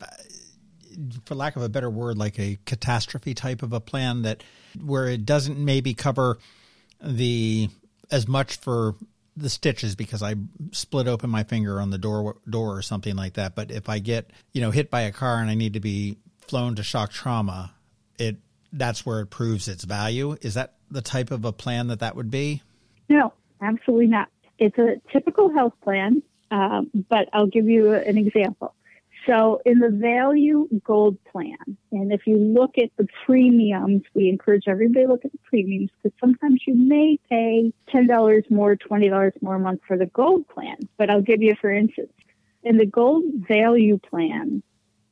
for 1.24 1.34
lack 1.34 1.56
of 1.56 1.62
a 1.62 1.68
better 1.68 1.90
word, 1.90 2.18
like 2.18 2.38
a 2.38 2.58
catastrophe 2.64 3.34
type 3.34 3.62
of 3.62 3.72
a 3.72 3.80
plan 3.80 4.22
that 4.22 4.42
where 4.84 5.08
it 5.08 5.24
doesn't 5.24 5.58
maybe 5.58 5.94
cover 5.94 6.38
the 7.02 7.68
as 8.10 8.28
much 8.28 8.56
for 8.56 8.94
the 9.36 9.50
stitches 9.50 9.94
because 9.94 10.22
I 10.22 10.36
split 10.72 11.08
open 11.08 11.28
my 11.28 11.44
finger 11.44 11.80
on 11.80 11.90
the 11.90 11.98
door 11.98 12.38
door 12.48 12.76
or 12.76 12.82
something 12.82 13.16
like 13.16 13.34
that. 13.34 13.54
But 13.54 13.70
if 13.70 13.88
I 13.88 13.98
get 13.98 14.30
you 14.52 14.60
know 14.60 14.70
hit 14.70 14.90
by 14.90 15.02
a 15.02 15.12
car 15.12 15.38
and 15.38 15.50
I 15.50 15.54
need 15.54 15.74
to 15.74 15.80
be 15.80 16.16
flown 16.40 16.76
to 16.76 16.82
shock 16.82 17.12
trauma, 17.12 17.74
it 18.18 18.36
that's 18.72 19.04
where 19.04 19.20
it 19.20 19.26
proves 19.26 19.68
its 19.68 19.84
value. 19.84 20.36
Is 20.40 20.54
that 20.54 20.74
the 20.90 21.02
type 21.02 21.30
of 21.30 21.44
a 21.44 21.52
plan 21.52 21.88
that 21.88 22.00
that 22.00 22.16
would 22.16 22.30
be? 22.30 22.62
No, 23.08 23.32
absolutely 23.60 24.06
not. 24.06 24.28
It's 24.58 24.78
a 24.78 24.96
typical 25.12 25.52
health 25.52 25.74
plan, 25.82 26.22
um, 26.50 26.90
but 27.08 27.28
I'll 27.32 27.46
give 27.46 27.68
you 27.68 27.92
an 27.92 28.16
example. 28.18 28.74
So 29.26 29.60
in 29.66 29.80
the 29.80 29.90
value 29.90 30.68
gold 30.84 31.18
plan, 31.24 31.76
and 31.90 32.12
if 32.12 32.26
you 32.26 32.36
look 32.36 32.78
at 32.78 32.90
the 32.96 33.08
premiums, 33.24 34.02
we 34.14 34.28
encourage 34.28 34.64
everybody 34.68 35.04
to 35.04 35.12
look 35.12 35.24
at 35.24 35.32
the 35.32 35.38
premiums 35.44 35.90
because 36.02 36.16
sometimes 36.20 36.62
you 36.66 36.76
may 36.76 37.18
pay 37.28 37.72
$10 37.92 38.50
more, 38.50 38.76
$20 38.76 39.42
more 39.42 39.56
a 39.56 39.58
month 39.58 39.80
for 39.86 39.98
the 39.98 40.06
gold 40.06 40.46
plan. 40.48 40.76
But 40.96 41.10
I'll 41.10 41.22
give 41.22 41.42
you, 41.42 41.56
for 41.60 41.72
instance, 41.72 42.12
in 42.62 42.76
the 42.76 42.86
gold 42.86 43.24
value 43.48 43.98
plan, 43.98 44.62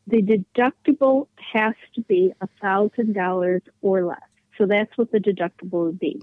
the 0.06 0.22
deductible 0.22 1.26
has 1.52 1.74
to 1.94 2.00
be 2.02 2.32
$1,000 2.62 3.60
or 3.82 4.04
less. 4.04 4.18
So 4.58 4.66
that's 4.66 4.96
what 4.96 5.10
the 5.10 5.18
deductible 5.18 5.86
would 5.86 5.98
be. 5.98 6.22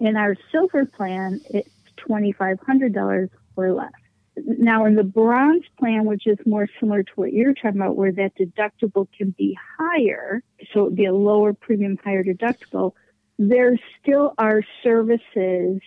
In 0.00 0.16
our 0.16 0.34
silver 0.50 0.86
plan, 0.86 1.40
it's 1.50 1.68
$2,500 2.08 3.28
or 3.56 3.72
less. 3.72 3.92
Now, 4.36 4.86
in 4.86 4.94
the 4.94 5.04
bronze 5.04 5.64
plan, 5.78 6.06
which 6.06 6.26
is 6.26 6.38
more 6.46 6.66
similar 6.78 7.02
to 7.02 7.12
what 7.16 7.32
you're 7.32 7.52
talking 7.52 7.80
about, 7.80 7.96
where 7.96 8.12
that 8.12 8.32
deductible 8.36 9.06
can 9.16 9.34
be 9.36 9.58
higher, 9.78 10.42
so 10.72 10.80
it 10.80 10.84
would 10.84 10.96
be 10.96 11.04
a 11.04 11.14
lower 11.14 11.52
premium, 11.52 11.98
higher 12.02 12.24
deductible, 12.24 12.92
there 13.38 13.78
still 14.00 14.34
are 14.38 14.62
services 14.82 15.80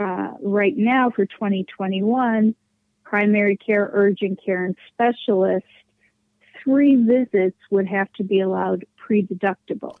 uh, 0.00 0.32
right 0.40 0.76
now 0.76 1.10
for 1.10 1.26
2021 1.26 2.54
primary 3.04 3.56
care, 3.56 3.88
urgent 3.92 4.38
care, 4.44 4.64
and 4.64 4.76
specialist. 4.92 5.64
Three 6.62 6.96
visits 6.96 7.56
would 7.70 7.86
have 7.86 8.12
to 8.14 8.24
be 8.24 8.40
allowed 8.40 8.84
pre 8.96 9.22
deductible. 9.26 9.96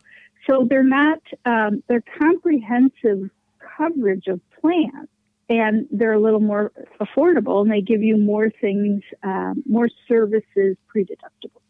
So 0.48 0.66
they're 0.68 0.82
not, 0.82 1.20
um, 1.44 1.82
they're 1.88 2.04
comprehensive 2.18 3.30
coverage 3.78 4.26
of 4.26 4.40
plans 4.60 5.08
and 5.48 5.86
they're 5.90 6.12
a 6.12 6.20
little 6.20 6.40
more 6.40 6.72
affordable 7.00 7.62
and 7.62 7.70
they 7.70 7.80
give 7.80 8.02
you 8.02 8.16
more 8.16 8.50
things, 8.60 9.02
um, 9.22 9.62
more 9.66 9.88
services 10.06 10.76
pre-deductible. 10.88 11.62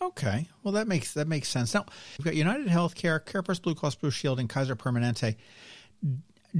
Okay, 0.00 0.48
well 0.62 0.72
that 0.72 0.86
makes 0.86 1.14
that 1.14 1.26
makes 1.26 1.48
sense. 1.48 1.72
Now 1.72 1.86
we've 2.18 2.24
got 2.24 2.34
United 2.34 2.66
Healthcare, 2.66 3.20
CarePlus, 3.20 3.62
Blue 3.62 3.74
Cross 3.74 3.96
Blue 3.96 4.10
Shield, 4.10 4.38
and 4.38 4.48
Kaiser 4.48 4.76
Permanente. 4.76 5.36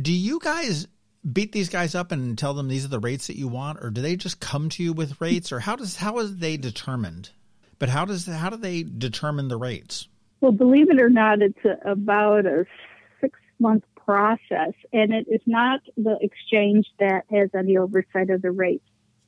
Do 0.00 0.12
you 0.12 0.38
guys 0.40 0.88
beat 1.30 1.52
these 1.52 1.68
guys 1.68 1.94
up 1.94 2.11
and 2.11 2.38
tell 2.38 2.54
them 2.54 2.68
these 2.68 2.84
are 2.84 2.88
the 2.88 3.00
rates 3.00 3.26
that 3.26 3.37
you 3.37 3.49
want, 3.49 3.78
or 3.82 3.90
do 3.90 4.00
they 4.00 4.16
just 4.16 4.40
come 4.40 4.68
to 4.70 4.82
you 4.82 4.92
with 4.92 5.20
rates, 5.20 5.52
or 5.52 5.61
how 5.61 5.76
does 5.76 5.96
how 5.96 6.18
is 6.20 6.37
they 6.38 6.56
determined? 6.56 7.30
But 7.78 7.88
how 7.88 8.04
does 8.04 8.26
how 8.26 8.50
do 8.50 8.56
they 8.56 8.82
determine 8.82 9.49
the 9.49 9.58
rates? 9.58 10.08
Well, 10.40 10.52
believe 10.52 10.90
it 10.90 11.00
or 11.00 11.11
not, 11.11 11.42
it's 11.42 11.64
a, 11.64 11.90
about 11.90 12.46
a 12.46 12.64
six 13.20 13.38
month 13.58 13.84
process, 14.04 14.73
and 14.92 15.12
it 15.12 15.26
is 15.28 15.40
not 15.46 15.80
the 15.96 16.16
exchange 16.20 16.87
that 16.99 17.25
has 17.30 17.50
any 17.54 17.76
oversight 17.76 18.30
of 18.30 18.42
the 18.42 18.50
rates. 18.50 18.84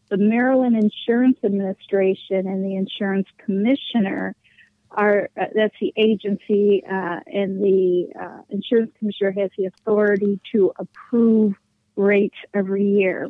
The 0.08 0.16
Maryland 0.16 0.76
Insurance 0.76 1.38
Administration 1.42 2.46
and 2.46 2.64
the 2.64 2.76
Insurance 2.76 3.26
Commissioner 3.44 4.36
are 4.90 5.28
uh, 5.38 5.46
that's 5.54 5.74
the 5.80 5.92
agency, 5.96 6.82
uh, 6.84 7.20
and 7.26 7.62
the 7.62 8.08
uh, 8.18 8.42
Insurance 8.50 8.92
Commissioner 8.98 9.32
has 9.32 9.50
the 9.58 9.66
authority 9.66 10.40
to 10.52 10.72
approve 10.78 11.54
rates 11.96 12.36
every 12.54 12.84
year. 12.84 13.28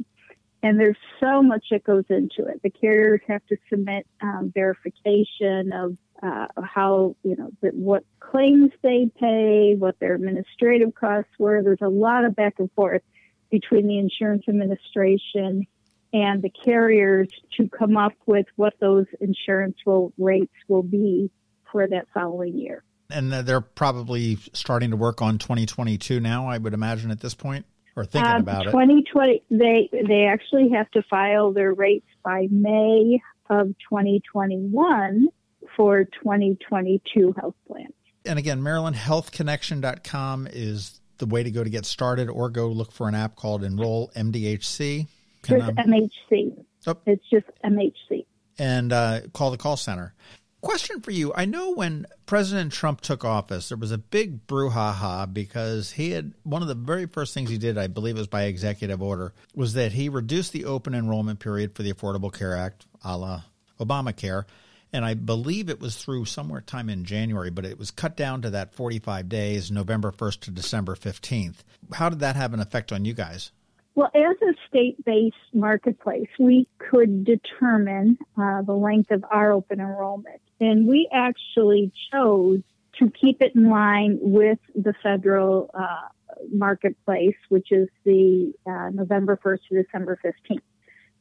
And 0.66 0.80
there's 0.80 0.96
so 1.20 1.44
much 1.44 1.66
that 1.70 1.84
goes 1.84 2.02
into 2.08 2.44
it. 2.50 2.60
The 2.60 2.70
carriers 2.70 3.20
have 3.28 3.40
to 3.46 3.56
submit 3.70 4.04
um, 4.20 4.50
verification 4.52 5.72
of 5.72 5.96
uh, 6.20 6.46
how 6.64 7.14
you 7.22 7.36
know 7.36 7.50
that 7.62 7.72
what 7.72 8.02
claims 8.18 8.72
they 8.82 9.08
pay, 9.20 9.76
what 9.78 9.96
their 10.00 10.16
administrative 10.16 10.92
costs 10.96 11.30
were. 11.38 11.62
There's 11.62 11.82
a 11.82 11.88
lot 11.88 12.24
of 12.24 12.34
back 12.34 12.54
and 12.58 12.68
forth 12.72 13.02
between 13.48 13.86
the 13.86 13.98
insurance 13.98 14.42
administration 14.48 15.68
and 16.12 16.42
the 16.42 16.50
carriers 16.50 17.28
to 17.58 17.68
come 17.68 17.96
up 17.96 18.14
with 18.26 18.46
what 18.56 18.74
those 18.80 19.06
insurance 19.20 19.76
will, 19.86 20.12
rates 20.18 20.52
will 20.66 20.82
be 20.82 21.30
for 21.70 21.86
that 21.86 22.08
following 22.12 22.58
year. 22.58 22.82
And 23.08 23.32
they're 23.32 23.60
probably 23.60 24.38
starting 24.52 24.90
to 24.90 24.96
work 24.96 25.22
on 25.22 25.38
2022 25.38 26.18
now, 26.18 26.48
I 26.48 26.58
would 26.58 26.74
imagine 26.74 27.12
at 27.12 27.20
this 27.20 27.34
point, 27.34 27.66
or 27.96 28.04
thinking 28.04 28.30
um, 28.30 28.42
about 28.42 28.64
2020, 28.64 28.98
it. 28.98 29.06
2020, 29.08 29.42
they 29.50 30.06
they 30.06 30.24
actually 30.26 30.68
have 30.70 30.90
to 30.92 31.02
file 31.02 31.52
their 31.52 31.72
rates 31.72 32.06
by 32.22 32.46
May 32.50 33.20
of 33.48 33.68
2021 33.90 35.28
for 35.76 36.04
2022 36.04 37.34
health 37.38 37.54
plans. 37.66 37.92
And 38.24 38.38
again, 38.38 38.60
MarylandHealthConnection.com 38.60 40.48
is 40.52 41.00
the 41.18 41.26
way 41.26 41.42
to 41.42 41.50
go 41.50 41.64
to 41.64 41.70
get 41.70 41.86
started, 41.86 42.28
or 42.28 42.50
go 42.50 42.68
look 42.68 42.92
for 42.92 43.08
an 43.08 43.14
app 43.14 43.36
called 43.36 43.64
Enroll 43.64 44.10
MDHC. 44.14 45.06
Can, 45.42 45.60
just 45.60 45.68
um, 45.70 45.76
MHC. 45.76 46.64
Oh. 46.86 46.96
It's 47.06 47.24
just 47.30 47.46
MHC. 47.64 48.26
And 48.58 48.92
uh, 48.92 49.20
call 49.32 49.50
the 49.50 49.56
call 49.56 49.76
center. 49.76 50.14
Question 50.62 51.00
for 51.00 51.10
you. 51.10 51.32
I 51.34 51.44
know 51.44 51.72
when 51.72 52.06
President 52.24 52.72
Trump 52.72 53.00
took 53.00 53.24
office, 53.24 53.68
there 53.68 53.78
was 53.78 53.92
a 53.92 53.98
big 53.98 54.46
brouhaha 54.46 55.32
because 55.32 55.92
he 55.92 56.10
had 56.10 56.32
one 56.42 56.62
of 56.62 56.68
the 56.68 56.74
very 56.74 57.06
first 57.06 57.34
things 57.34 57.50
he 57.50 57.58
did, 57.58 57.78
I 57.78 57.86
believe 57.86 58.16
it 58.16 58.18
was 58.18 58.26
by 58.26 58.44
executive 58.44 59.02
order, 59.02 59.32
was 59.54 59.74
that 59.74 59.92
he 59.92 60.08
reduced 60.08 60.52
the 60.52 60.64
open 60.64 60.94
enrollment 60.94 61.40
period 61.40 61.74
for 61.74 61.82
the 61.82 61.92
Affordable 61.92 62.32
Care 62.32 62.56
Act, 62.56 62.86
a 63.04 63.16
la 63.16 63.42
Obamacare, 63.78 64.44
and 64.92 65.04
I 65.04 65.14
believe 65.14 65.68
it 65.68 65.80
was 65.80 65.96
through 65.96 66.24
somewhere 66.24 66.62
time 66.62 66.88
in 66.88 67.04
January, 67.04 67.50
but 67.50 67.64
it 67.64 67.78
was 67.78 67.90
cut 67.90 68.16
down 68.16 68.42
to 68.42 68.50
that 68.50 68.74
45 68.74 69.28
days, 69.28 69.70
November 69.70 70.10
1st 70.10 70.40
to 70.40 70.50
December 70.50 70.94
15th. 70.94 71.56
How 71.92 72.08
did 72.08 72.20
that 72.20 72.36
have 72.36 72.54
an 72.54 72.60
effect 72.60 72.92
on 72.92 73.04
you 73.04 73.12
guys? 73.12 73.52
Well, 73.94 74.10
as 74.14 74.36
a 74.42 74.52
state 74.68 75.02
based 75.04 75.36
marketplace, 75.52 76.28
we 76.38 76.66
could 76.78 77.24
determine 77.24 78.18
uh, 78.36 78.62
the 78.62 78.74
length 78.74 79.10
of 79.10 79.24
our 79.30 79.52
open 79.52 79.80
enrollment. 79.80 80.40
And 80.60 80.86
we 80.86 81.08
actually 81.12 81.92
chose 82.12 82.60
to 82.98 83.10
keep 83.10 83.42
it 83.42 83.54
in 83.54 83.68
line 83.68 84.18
with 84.20 84.58
the 84.74 84.94
federal 85.02 85.70
uh, 85.74 86.08
marketplace, 86.50 87.36
which 87.48 87.68
is 87.70 87.88
the 88.04 88.52
uh, 88.66 88.90
November 88.90 89.38
1st 89.44 89.58
to 89.68 89.82
December 89.82 90.18
15th. 90.24 90.60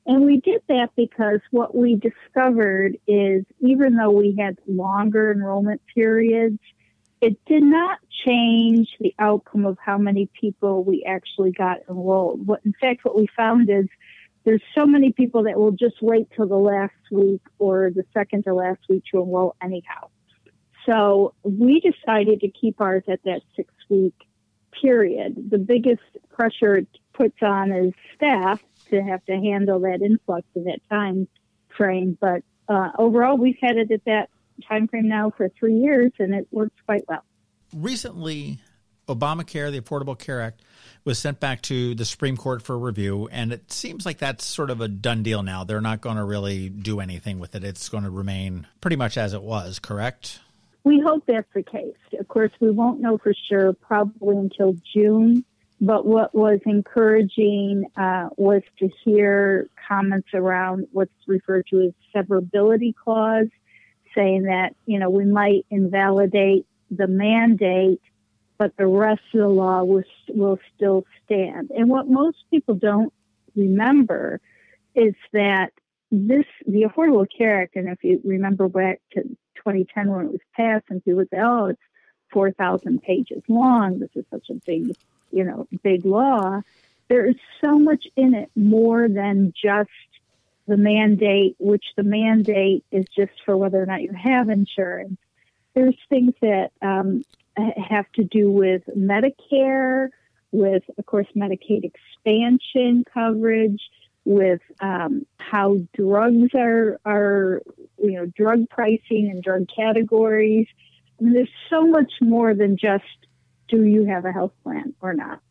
And 0.07 0.23
we 0.23 0.39
did 0.39 0.61
that 0.69 0.89
because 0.95 1.39
what 1.49 1.75
we 1.75 1.95
discovered 1.95 2.97
is 3.07 3.43
even 3.59 3.95
though 3.95 4.11
we 4.11 4.35
had 4.39 4.57
longer 4.67 5.31
enrollment 5.31 5.81
periods, 5.93 6.59
it 7.21 7.43
did 7.45 7.63
not 7.63 7.97
change 8.25 8.87
the 8.99 9.15
outcome 9.17 9.65
of 9.65 9.77
how 9.83 9.97
many 9.97 10.29
people 10.39 10.83
we 10.83 11.03
actually 11.07 11.51
got 11.51 11.77
enrolled. 11.89 12.45
What, 12.45 12.61
in 12.65 12.73
fact, 12.79 13.03
what 13.03 13.17
we 13.17 13.27
found 13.35 13.69
is 13.69 13.87
there's 14.45 14.61
so 14.75 14.85
many 14.85 15.11
people 15.11 15.43
that 15.43 15.59
will 15.59 15.71
just 15.71 15.95
wait 16.01 16.29
till 16.35 16.47
the 16.47 16.55
last 16.55 16.93
week 17.11 17.41
or 17.59 17.91
the 17.93 18.03
second 18.13 18.43
to 18.43 18.53
last 18.53 18.79
week 18.87 19.03
to 19.11 19.21
enroll 19.21 19.55
anyhow. 19.61 20.07
So 20.85 21.33
we 21.43 21.81
decided 21.81 22.41
to 22.41 22.49
keep 22.49 22.79
ours 22.79 23.03
at 23.09 23.23
that 23.23 23.41
six 23.55 23.73
week 23.89 24.13
period. 24.79 25.49
The 25.49 25.57
biggest 25.57 26.03
pressure 26.29 26.75
it 26.75 26.87
puts 27.13 27.41
on 27.41 27.71
is 27.71 27.93
staff 28.15 28.61
to 28.91 29.01
have 29.01 29.25
to 29.25 29.33
handle 29.33 29.79
that 29.79 30.01
influx 30.01 30.45
in 30.55 30.65
that 30.65 30.79
time 30.89 31.27
frame. 31.75 32.17
But 32.21 32.43
uh, 32.69 32.91
overall, 32.99 33.37
we've 33.37 33.57
had 33.59 33.77
it 33.77 33.91
at 33.91 34.05
that 34.05 34.29
time 34.67 34.87
frame 34.87 35.07
now 35.07 35.31
for 35.35 35.49
three 35.49 35.75
years, 35.75 36.11
and 36.19 36.35
it 36.35 36.47
works 36.51 36.75
quite 36.85 37.03
well. 37.07 37.23
Recently, 37.73 38.59
Obamacare, 39.07 39.71
the 39.71 39.79
Affordable 39.79 40.17
Care 40.17 40.41
Act, 40.41 40.61
was 41.03 41.19
sent 41.19 41.39
back 41.39 41.61
to 41.63 41.95
the 41.95 42.05
Supreme 42.05 42.37
Court 42.37 42.61
for 42.61 42.77
review, 42.77 43.27
and 43.31 43.53
it 43.53 43.71
seems 43.71 44.05
like 44.05 44.17
that's 44.17 44.43
sort 44.45 44.69
of 44.69 44.81
a 44.81 44.87
done 44.87 45.23
deal 45.23 45.43
now. 45.43 45.63
They're 45.63 45.81
not 45.81 46.01
going 46.01 46.17
to 46.17 46.23
really 46.23 46.69
do 46.69 46.99
anything 46.99 47.39
with 47.39 47.55
it. 47.55 47.63
It's 47.63 47.89
going 47.89 48.03
to 48.03 48.09
remain 48.09 48.67
pretty 48.81 48.95
much 48.95 49.17
as 49.17 49.33
it 49.33 49.41
was, 49.41 49.79
correct? 49.79 50.39
We 50.83 50.99
hope 50.99 51.23
that's 51.27 51.51
the 51.53 51.63
case. 51.63 51.95
Of 52.19 52.27
course, 52.27 52.51
we 52.59 52.71
won't 52.71 53.01
know 53.01 53.17
for 53.17 53.33
sure 53.49 53.73
probably 53.73 54.37
until 54.37 54.75
June 54.93 55.45
but 55.81 56.05
what 56.05 56.33
was 56.33 56.59
encouraging 56.65 57.85
uh, 57.97 58.29
was 58.37 58.61
to 58.79 58.89
hear 59.03 59.69
comments 59.87 60.29
around 60.33 60.87
what's 60.91 61.11
referred 61.27 61.67
to 61.67 61.81
as 61.81 61.93
severability 62.13 62.95
clause, 62.95 63.47
saying 64.15 64.43
that 64.43 64.75
you 64.85 64.99
know 64.99 65.09
we 65.09 65.25
might 65.25 65.65
invalidate 65.69 66.65
the 66.91 67.07
mandate 67.07 68.01
but 68.57 68.75
the 68.77 68.87
rest 68.87 69.21
of 69.33 69.39
the 69.39 69.47
law 69.47 69.83
will, 69.83 70.03
will 70.29 70.59
still 70.75 71.05
stand. 71.25 71.71
And 71.71 71.89
what 71.89 72.07
most 72.07 72.37
people 72.49 72.75
don't 72.75 73.13
remember 73.55 74.39
is 74.93 75.13
that 75.33 75.71
this, 76.11 76.45
the 76.65 76.83
Affordable 76.83 77.27
Care 77.37 77.63
Act, 77.63 77.75
and 77.75 77.89
if 77.89 78.03
you 78.03 78.21
remember 78.23 78.69
back 78.69 79.01
to 79.13 79.23
2010 79.55 80.09
when 80.09 80.25
it 80.25 80.31
was 80.31 80.41
passed, 80.55 80.85
and 80.89 81.03
people 81.03 81.25
say, 81.31 81.39
oh, 81.41 81.65
it's 81.67 81.81
4,000 82.31 83.01
pages 83.01 83.43
long. 83.47 83.99
This 83.99 84.09
is 84.15 84.25
such 84.29 84.49
a 84.49 84.55
big, 84.65 84.95
you 85.31 85.43
know, 85.43 85.67
big 85.83 86.05
law. 86.05 86.61
There 87.07 87.25
is 87.25 87.35
so 87.63 87.77
much 87.77 88.05
in 88.15 88.33
it 88.33 88.49
more 88.55 89.07
than 89.07 89.53
just 89.61 89.89
the 90.67 90.77
mandate, 90.77 91.55
which 91.59 91.85
the 91.95 92.03
mandate 92.03 92.83
is 92.91 93.05
just 93.15 93.33
for 93.45 93.55
whether 93.55 93.81
or 93.81 93.85
not 93.85 94.01
you 94.01 94.11
have 94.13 94.49
insurance. 94.49 95.17
There's 95.73 95.97
things 96.09 96.33
that 96.41 96.71
um, 96.81 97.23
have 97.89 98.11
to 98.13 98.23
do 98.23 98.51
with 98.51 98.83
Medicare, 98.97 100.09
with, 100.51 100.83
of 100.97 101.05
course, 101.05 101.27
Medicaid 101.35 101.83
expansion 101.83 103.03
coverage, 103.13 103.81
with 104.25 104.61
um, 104.79 105.25
how 105.37 105.77
drugs 105.95 106.49
are, 106.55 106.99
are, 107.05 107.61
you 107.99 108.13
know, 108.13 108.25
drug 108.25 108.67
pricing 108.69 109.29
and 109.31 109.43
drug 109.43 109.67
categories. 109.73 110.67
I 111.19 111.23
mean, 111.23 111.33
there's 111.33 111.49
so 111.69 111.85
much 111.85 112.11
more 112.21 112.53
than 112.53 112.77
just 112.77 113.03
do 113.67 113.83
you 113.83 114.05
have 114.05 114.25
a 114.25 114.31
health 114.31 114.53
plan 114.63 114.93
or 115.01 115.13
not. 115.13 115.41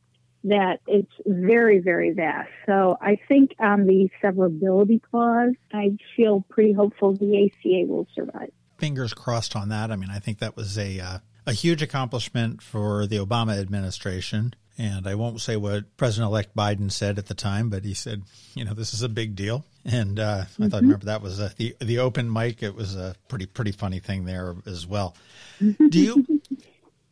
That 0.47 0.81
it's 0.87 1.13
very, 1.25 1.79
very 1.79 2.13
vast. 2.13 2.51
So 2.67 2.99
I 3.01 3.19
think 3.29 3.55
on 3.59 3.87
the 3.87 4.11
severability 4.23 5.01
clause, 5.01 5.55
I 5.73 5.97
feel 6.17 6.45
pretty 6.51 6.75
hopeful 6.75 7.15
the 7.15 7.47
ACA 7.47 7.87
will 7.91 8.07
survive. 8.15 8.51
Fingers 8.77 9.15
crossed 9.15 9.57
on 9.57 9.71
that. 9.71 9.91
I 9.91 9.97
mean, 9.97 10.11
I 10.11 10.19
think 10.19 10.41
that 10.41 10.55
was 10.55 10.77
a 10.77 11.01
uh, 11.01 11.19
a 11.47 11.53
huge 11.53 11.83
accomplishment 11.83 12.63
for 12.63 13.07
the 13.07 13.17
Obama 13.17 13.59
administration. 13.61 14.55
And 14.77 15.07
I 15.07 15.15
won't 15.15 15.41
say 15.41 15.57
what 15.57 15.97
President 15.97 16.29
elect 16.29 16.57
Biden 16.57 16.91
said 16.91 17.19
at 17.19 17.27
the 17.27 17.35
time, 17.35 17.71
but 17.71 17.85
he 17.85 17.95
said, 17.95 18.23
you 18.55 18.65
know, 18.65 18.75
this 18.75 18.93
is 18.93 19.03
a 19.03 19.09
big 19.09 19.37
deal. 19.37 19.65
And 19.85 20.19
uh, 20.19 20.45
mm-hmm. 20.45 20.65
I 20.65 20.69
thought, 20.69 20.77
mm-hmm. 20.79 20.87
remember, 20.87 21.07
that 21.07 21.23
was 21.23 21.39
a, 21.39 21.53
the, 21.57 21.77
the 21.81 21.99
open 21.99 22.33
mic. 22.33 22.63
It 22.63 22.75
was 22.75 22.97
a 22.97 23.15
pretty, 23.29 23.47
pretty 23.47 23.73
funny 23.73 24.01
thing 24.01 24.25
there 24.25 24.57
as 24.67 24.87
well. 24.87 25.15
Do 25.59 26.01
you, 26.01 26.41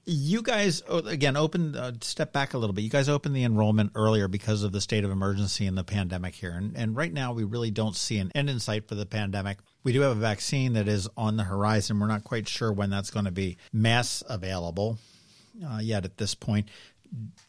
you 0.04 0.42
guys, 0.42 0.82
again, 0.88 1.37
open, 1.37 1.76
uh, 1.76 1.92
step 2.00 2.32
back 2.32 2.54
a 2.54 2.59
little 2.59 2.75
bit. 2.75 2.82
You 2.82 2.90
guys 2.90 3.09
opened 3.09 3.37
the 3.37 3.44
enrollment 3.44 3.92
earlier 3.94 4.26
because 4.26 4.62
of 4.62 4.73
the 4.73 4.80
state 4.80 5.04
of 5.04 5.11
emergency 5.11 5.66
and 5.66 5.78
the 5.78 5.85
pandemic 5.85 6.35
here. 6.35 6.52
And, 6.52 6.76
and 6.76 6.97
right 6.97 7.12
now, 7.12 7.32
we 7.32 7.44
really 7.44 7.71
don't 7.71 7.94
see 7.94 8.18
an 8.18 8.32
end 8.35 8.50
in 8.50 8.59
sight 8.59 8.88
for 8.88 8.94
the 8.94 9.06
pandemic. 9.06 9.59
We 9.85 9.92
do 9.92 10.00
have 10.00 10.16
a 10.16 10.21
vaccine 10.21 10.73
that 10.73 10.88
is 10.88 11.09
on 11.16 11.37
the 11.37 11.44
horizon. 11.44 12.00
We're 12.00 12.09
not 12.09 12.25
quite 12.25 12.49
sure 12.49 12.73
when 12.73 12.90
that's 12.90 13.11
going 13.11 13.26
to 13.26 13.32
be 13.32 13.59
mass 13.73 14.23
available 14.28 14.99
uh, 15.64 15.78
yet 15.82 16.04
at 16.04 16.16
this 16.16 16.35
point. 16.35 16.68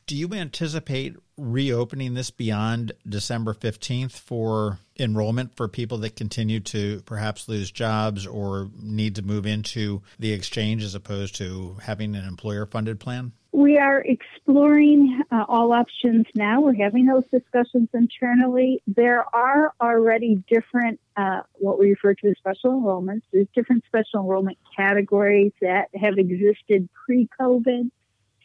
Do 0.06 0.16
you 0.16 0.34
anticipate 0.34 1.16
reopening 1.38 2.14
this 2.14 2.30
beyond 2.32 2.92
December 3.08 3.54
15th 3.54 4.12
for 4.12 4.80
enrollment 5.00 5.56
for 5.56 5.68
people 5.68 5.98
that 6.00 6.16
continue 6.16 6.60
to 6.60 7.02
perhaps 7.06 7.48
lose 7.48 7.72
jobs 7.72 8.28
or 8.28 8.70
need 8.82 9.16
to 9.16 9.22
move 9.22 9.46
into 9.46 10.02
the 10.20 10.34
exchange 10.34 10.84
as 10.84 10.96
opposed 10.96 11.36
to 11.36 11.78
having 11.82 12.16
an 12.16 12.26
employer 12.26 12.66
funded 12.66 13.00
plan? 13.00 13.32
We 13.54 13.78
are 13.78 14.02
exploring 14.02 15.22
uh, 15.32 15.46
all 15.48 15.74
options 15.74 16.26
now. 16.34 16.62
We're 16.62 16.74
having 16.74 17.06
those 17.06 17.26
discussions 17.32 17.88
internally. 17.94 18.82
There 18.88 19.24
are 19.34 19.74
already 19.80 20.44
different, 20.52 21.00
uh, 21.16 21.42
what 21.54 21.78
we 21.78 21.92
refer 21.92 22.16
to 22.16 22.30
as 22.30 22.38
special 22.40 22.72
enrollments. 22.72 23.22
There's 23.32 23.48
different 23.56 23.86
special 23.86 24.22
enrollment 24.22 24.58
categories 24.76 25.52
that 25.62 25.90
have 25.94 26.18
existed 26.18 26.90
pre 27.06 27.30
COVID. 27.40 27.92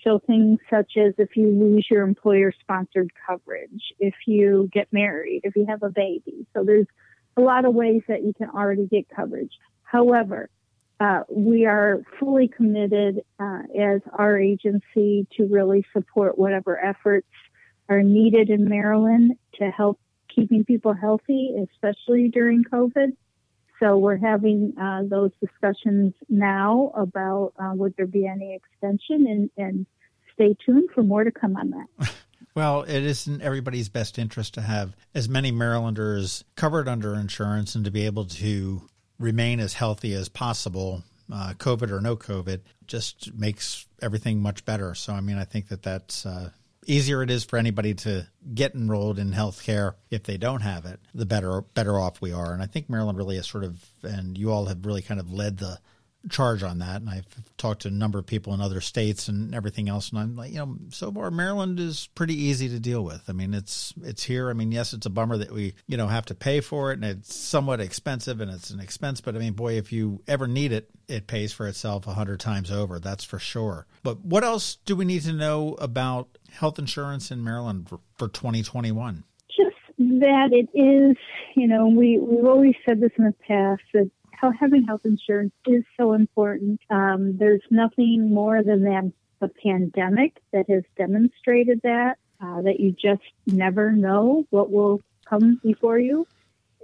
So 0.08 0.18
things 0.26 0.58
such 0.70 0.92
as 0.96 1.12
if 1.18 1.36
you 1.36 1.48
lose 1.50 1.86
your 1.90 2.02
employer 2.02 2.50
sponsored 2.60 3.10
coverage, 3.26 3.92
if 3.98 4.14
you 4.26 4.70
get 4.72 4.90
married, 4.90 5.42
if 5.44 5.54
you 5.54 5.66
have 5.66 5.82
a 5.82 5.90
baby. 5.90 6.46
So 6.54 6.64
there's 6.64 6.86
a 7.36 7.42
lot 7.42 7.66
of 7.66 7.74
ways 7.74 8.00
that 8.08 8.24
you 8.24 8.32
can 8.32 8.48
already 8.48 8.86
get 8.86 9.06
coverage. 9.14 9.52
However, 9.82 10.48
uh, 10.98 11.24
we 11.28 11.66
are 11.66 12.00
fully 12.18 12.48
committed 12.48 13.20
uh, 13.38 13.60
as 13.78 14.00
our 14.18 14.38
agency 14.38 15.26
to 15.36 15.46
really 15.46 15.84
support 15.92 16.38
whatever 16.38 16.82
efforts 16.82 17.28
are 17.90 18.02
needed 18.02 18.48
in 18.48 18.66
Maryland 18.66 19.36
to 19.56 19.70
help 19.70 20.00
keeping 20.34 20.64
people 20.64 20.94
healthy, 20.94 21.54
especially 21.70 22.28
during 22.28 22.64
COVID. 22.64 23.14
So 23.78 23.98
we're 23.98 24.16
having 24.16 24.72
uh, 24.80 25.02
those 25.04 25.32
discussions 25.38 26.14
now 26.30 26.92
about 26.96 27.52
uh, 27.62 27.72
would 27.74 27.94
there 27.98 28.06
be 28.06 28.26
any 28.26 28.54
extension, 28.54 29.26
and, 29.28 29.50
and 29.58 29.86
stay 30.38 30.56
tuned 30.64 30.88
for 30.94 31.02
more 31.02 31.24
to 31.24 31.32
come 31.32 31.56
on 31.56 31.70
that. 31.70 32.14
Well, 32.54 32.82
it 32.82 33.04
is 33.04 33.28
in 33.28 33.40
everybody's 33.40 33.88
best 33.88 34.18
interest 34.18 34.54
to 34.54 34.60
have 34.60 34.96
as 35.14 35.28
many 35.28 35.52
Marylanders 35.52 36.42
covered 36.56 36.88
under 36.88 37.14
insurance 37.14 37.76
and 37.76 37.84
to 37.84 37.92
be 37.92 38.06
able 38.06 38.24
to 38.24 38.82
remain 39.20 39.60
as 39.60 39.74
healthy 39.74 40.12
as 40.14 40.28
possible, 40.28 41.04
uh, 41.32 41.52
COVID 41.56 41.92
or 41.92 42.00
no 42.00 42.16
COVID, 42.16 42.62
just 42.88 43.32
makes 43.32 43.86
everything 44.02 44.40
much 44.40 44.64
better. 44.64 44.96
So, 44.96 45.12
I 45.12 45.20
mean, 45.20 45.38
I 45.38 45.44
think 45.44 45.68
that 45.68 45.84
that's 45.84 46.26
uh, 46.26 46.50
easier 46.84 47.22
it 47.22 47.30
is 47.30 47.44
for 47.44 47.58
anybody 47.58 47.94
to 47.94 48.26
get 48.54 48.74
enrolled 48.74 49.20
in 49.20 49.30
health 49.30 49.62
care 49.62 49.94
if 50.10 50.24
they 50.24 50.36
don't 50.36 50.62
have 50.62 50.84
it, 50.84 50.98
the 51.14 51.26
better 51.26 51.60
better 51.60 51.96
off 52.00 52.20
we 52.20 52.32
are. 52.32 52.52
And 52.52 52.60
I 52.60 52.66
think 52.66 52.90
Maryland 52.90 53.18
really 53.18 53.36
is 53.36 53.46
sort 53.46 53.62
of, 53.62 53.78
and 54.02 54.36
you 54.36 54.50
all 54.50 54.66
have 54.66 54.84
really 54.84 55.02
kind 55.02 55.20
of 55.20 55.32
led 55.32 55.58
the 55.58 55.78
charge 56.30 56.62
on 56.62 56.78
that. 56.78 57.00
And 57.00 57.08
I've 57.08 57.26
talked 57.56 57.82
to 57.82 57.88
a 57.88 57.92
number 57.92 58.18
of 58.18 58.26
people 58.26 58.54
in 58.54 58.60
other 58.60 58.80
states 58.80 59.28
and 59.28 59.54
everything 59.54 59.88
else. 59.88 60.10
And 60.10 60.18
I'm 60.18 60.36
like, 60.36 60.50
you 60.50 60.58
know, 60.58 60.76
so 60.90 61.12
far 61.12 61.30
Maryland 61.30 61.78
is 61.78 62.08
pretty 62.14 62.34
easy 62.34 62.68
to 62.70 62.80
deal 62.80 63.04
with. 63.04 63.22
I 63.28 63.32
mean, 63.32 63.54
it's 63.54 63.94
it's 64.02 64.24
here. 64.24 64.50
I 64.50 64.52
mean, 64.52 64.72
yes, 64.72 64.92
it's 64.92 65.06
a 65.06 65.10
bummer 65.10 65.36
that 65.38 65.52
we 65.52 65.74
you 65.86 65.96
know 65.96 66.06
have 66.06 66.26
to 66.26 66.34
pay 66.34 66.60
for 66.60 66.90
it, 66.90 66.94
and 66.94 67.04
it's 67.04 67.34
somewhat 67.34 67.80
expensive, 67.80 68.40
and 68.40 68.50
it's 68.50 68.70
an 68.70 68.80
expense. 68.80 69.20
But 69.20 69.36
I 69.36 69.38
mean, 69.38 69.52
boy, 69.52 69.74
if 69.74 69.92
you 69.92 70.22
ever 70.26 70.46
need 70.46 70.72
it, 70.72 70.90
it 71.08 71.26
pays 71.26 71.52
for 71.52 71.66
itself 71.66 72.06
a 72.06 72.14
hundred 72.14 72.40
times 72.40 72.70
over. 72.70 72.98
That's 72.98 73.24
for 73.24 73.38
sure. 73.38 73.86
But 74.02 74.20
what 74.24 74.44
else 74.44 74.76
do 74.84 74.96
we 74.96 75.04
need 75.04 75.22
to 75.22 75.32
know 75.32 75.74
about 75.74 76.38
health 76.50 76.78
insurance 76.78 77.30
in 77.30 77.42
Maryland 77.42 77.88
for, 77.88 78.00
for 78.16 78.28
2021? 78.28 79.24
Just 79.48 79.76
that 79.98 80.50
it 80.52 80.68
is, 80.78 81.16
you 81.56 81.66
know, 81.66 81.88
we, 81.88 82.18
we've 82.18 82.44
always 82.44 82.74
said 82.86 83.00
this 83.00 83.10
in 83.18 83.24
the 83.24 83.34
past 83.46 83.82
that 83.94 84.10
how 84.40 84.52
having 84.52 84.84
health 84.84 85.02
insurance 85.04 85.52
is 85.66 85.84
so 85.96 86.12
important. 86.12 86.80
Um, 86.90 87.36
there's 87.38 87.62
nothing 87.70 88.32
more 88.32 88.62
than 88.62 88.84
that, 88.84 89.12
the 89.40 89.48
pandemic 89.48 90.36
that 90.52 90.68
has 90.68 90.82
demonstrated 90.96 91.80
that, 91.82 92.18
uh, 92.40 92.62
that 92.62 92.80
you 92.80 92.92
just 92.92 93.22
never 93.46 93.92
know 93.92 94.44
what 94.50 94.70
will 94.70 95.00
come 95.28 95.60
before 95.62 95.98
you. 95.98 96.26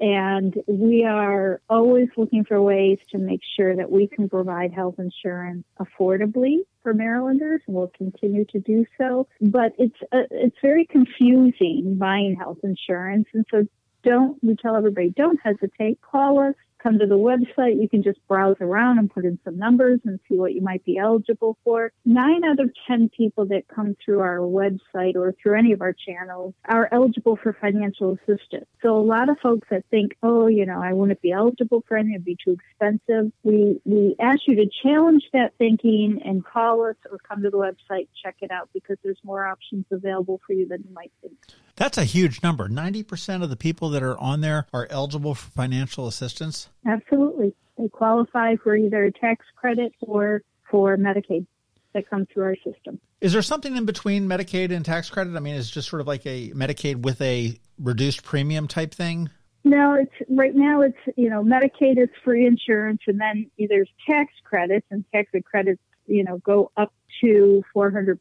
And 0.00 0.54
we 0.66 1.04
are 1.04 1.60
always 1.70 2.08
looking 2.16 2.44
for 2.44 2.60
ways 2.60 2.98
to 3.12 3.18
make 3.18 3.40
sure 3.56 3.76
that 3.76 3.90
we 3.90 4.08
can 4.08 4.28
provide 4.28 4.72
health 4.72 4.96
insurance 4.98 5.64
affordably 5.78 6.58
for 6.82 6.92
Marylanders, 6.92 7.60
and 7.66 7.76
we'll 7.76 7.92
continue 7.96 8.44
to 8.46 8.58
do 8.58 8.86
so. 8.98 9.28
But 9.40 9.72
it's 9.78 9.96
uh, 10.10 10.26
it's 10.32 10.56
very 10.60 10.84
confusing 10.86 11.96
buying 11.96 12.34
health 12.34 12.58
insurance, 12.64 13.28
and 13.34 13.46
so 13.52 13.66
don't 14.02 14.42
we 14.42 14.56
tell 14.56 14.74
everybody 14.74 15.10
don't 15.10 15.38
hesitate, 15.42 16.00
call 16.02 16.40
us, 16.40 16.56
come 16.84 16.98
to 16.98 17.06
the 17.06 17.18
website. 17.18 17.80
You 17.80 17.88
can 17.88 18.02
just 18.02 18.18
browse 18.28 18.58
around 18.60 18.98
and 18.98 19.10
put 19.10 19.24
in 19.24 19.38
some 19.44 19.58
numbers 19.58 20.00
and 20.04 20.20
see 20.28 20.36
what 20.36 20.52
you 20.52 20.60
might 20.60 20.84
be 20.84 20.98
eligible 20.98 21.56
for. 21.64 21.90
Nine 22.04 22.44
out 22.44 22.60
of 22.60 22.70
10 22.86 23.10
people 23.16 23.46
that 23.46 23.66
come 23.74 23.96
through 24.04 24.20
our 24.20 24.38
website 24.38 25.16
or 25.16 25.34
through 25.42 25.58
any 25.58 25.72
of 25.72 25.80
our 25.80 25.94
channels 25.94 26.54
are 26.66 26.88
eligible 26.92 27.36
for 27.42 27.56
financial 27.58 28.12
assistance. 28.12 28.66
So 28.82 28.96
a 28.96 29.00
lot 29.00 29.30
of 29.30 29.38
folks 29.42 29.66
that 29.70 29.84
think, 29.90 30.16
oh, 30.22 30.46
you 30.46 30.66
know, 30.66 30.80
I 30.80 30.92
wouldn't 30.92 31.22
be 31.22 31.32
eligible 31.32 31.82
for 31.88 31.96
anything, 31.96 32.14
it'd 32.14 32.24
be 32.24 32.36
too 32.44 32.52
expensive. 32.52 33.32
We, 33.42 33.80
we 33.84 34.14
ask 34.20 34.40
you 34.46 34.56
to 34.56 34.66
challenge 34.82 35.22
that 35.32 35.54
thinking 35.56 36.20
and 36.24 36.44
call 36.44 36.84
us 36.86 36.96
or 37.10 37.18
come 37.18 37.42
to 37.42 37.50
the 37.50 37.56
website, 37.56 38.08
check 38.22 38.36
it 38.42 38.50
out 38.50 38.68
because 38.74 38.98
there's 39.02 39.18
more 39.24 39.46
options 39.46 39.86
available 39.90 40.40
for 40.46 40.52
you 40.52 40.68
than 40.68 40.84
you 40.86 40.94
might 40.94 41.12
think. 41.22 41.34
That's 41.76 41.98
a 41.98 42.04
huge 42.04 42.42
number. 42.42 42.68
90% 42.68 43.42
of 43.42 43.50
the 43.50 43.56
people 43.56 43.88
that 43.90 44.02
are 44.02 44.18
on 44.18 44.42
there 44.42 44.66
are 44.72 44.86
eligible 44.90 45.34
for 45.34 45.50
financial 45.50 46.06
assistance? 46.06 46.68
Absolutely. 46.86 47.54
They 47.78 47.88
qualify 47.88 48.56
for 48.56 48.76
either 48.76 49.04
a 49.04 49.12
tax 49.12 49.44
credit 49.56 49.92
or 50.00 50.42
for 50.70 50.96
Medicaid 50.96 51.46
that 51.92 52.08
come 52.08 52.26
through 52.26 52.44
our 52.44 52.56
system. 52.56 53.00
Is 53.20 53.32
there 53.32 53.42
something 53.42 53.76
in 53.76 53.84
between 53.84 54.28
Medicaid 54.28 54.70
and 54.70 54.84
tax 54.84 55.08
credit? 55.08 55.36
I 55.36 55.40
mean, 55.40 55.54
it's 55.54 55.70
just 55.70 55.88
sort 55.88 56.00
of 56.00 56.06
like 56.06 56.26
a 56.26 56.50
Medicaid 56.50 57.02
with 57.02 57.20
a 57.20 57.58
reduced 57.78 58.22
premium 58.22 58.68
type 58.68 58.94
thing? 58.94 59.30
No, 59.64 59.94
it's 59.94 60.12
right 60.28 60.54
now 60.54 60.82
it's 60.82 60.98
you 61.16 61.30
know 61.30 61.42
Medicaid 61.42 61.98
is 61.98 62.10
free 62.22 62.46
insurance, 62.46 63.00
and 63.06 63.18
then 63.18 63.50
there's 63.58 63.88
tax 64.06 64.30
credits, 64.44 64.86
and 64.90 65.04
tax 65.14 65.30
credits 65.46 65.80
you 66.06 66.22
know 66.22 66.36
go 66.38 66.70
up 66.76 66.92
to 67.24 67.64
400% 67.74 68.18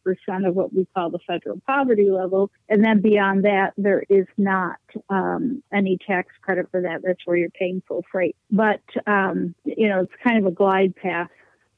of 0.47 0.55
what 0.55 0.73
we 0.73 0.87
call 0.95 1.09
the 1.09 1.19
federal 1.27 1.59
poverty 1.65 2.09
level. 2.09 2.49
And 2.69 2.83
then 2.83 3.01
beyond 3.01 3.45
that, 3.45 3.73
there 3.77 4.03
is 4.09 4.25
not 4.37 4.79
um, 5.09 5.63
any 5.73 5.97
tax 6.05 6.29
credit 6.41 6.67
for 6.71 6.81
that. 6.81 7.01
That's 7.03 7.19
where 7.25 7.37
you're 7.37 7.49
paying 7.49 7.81
full 7.87 8.03
freight. 8.11 8.35
But, 8.51 8.81
um, 9.07 9.55
you 9.65 9.89
know, 9.89 10.01
it's 10.01 10.13
kind 10.23 10.37
of 10.37 10.45
a 10.45 10.55
glide 10.55 10.95
path 10.95 11.29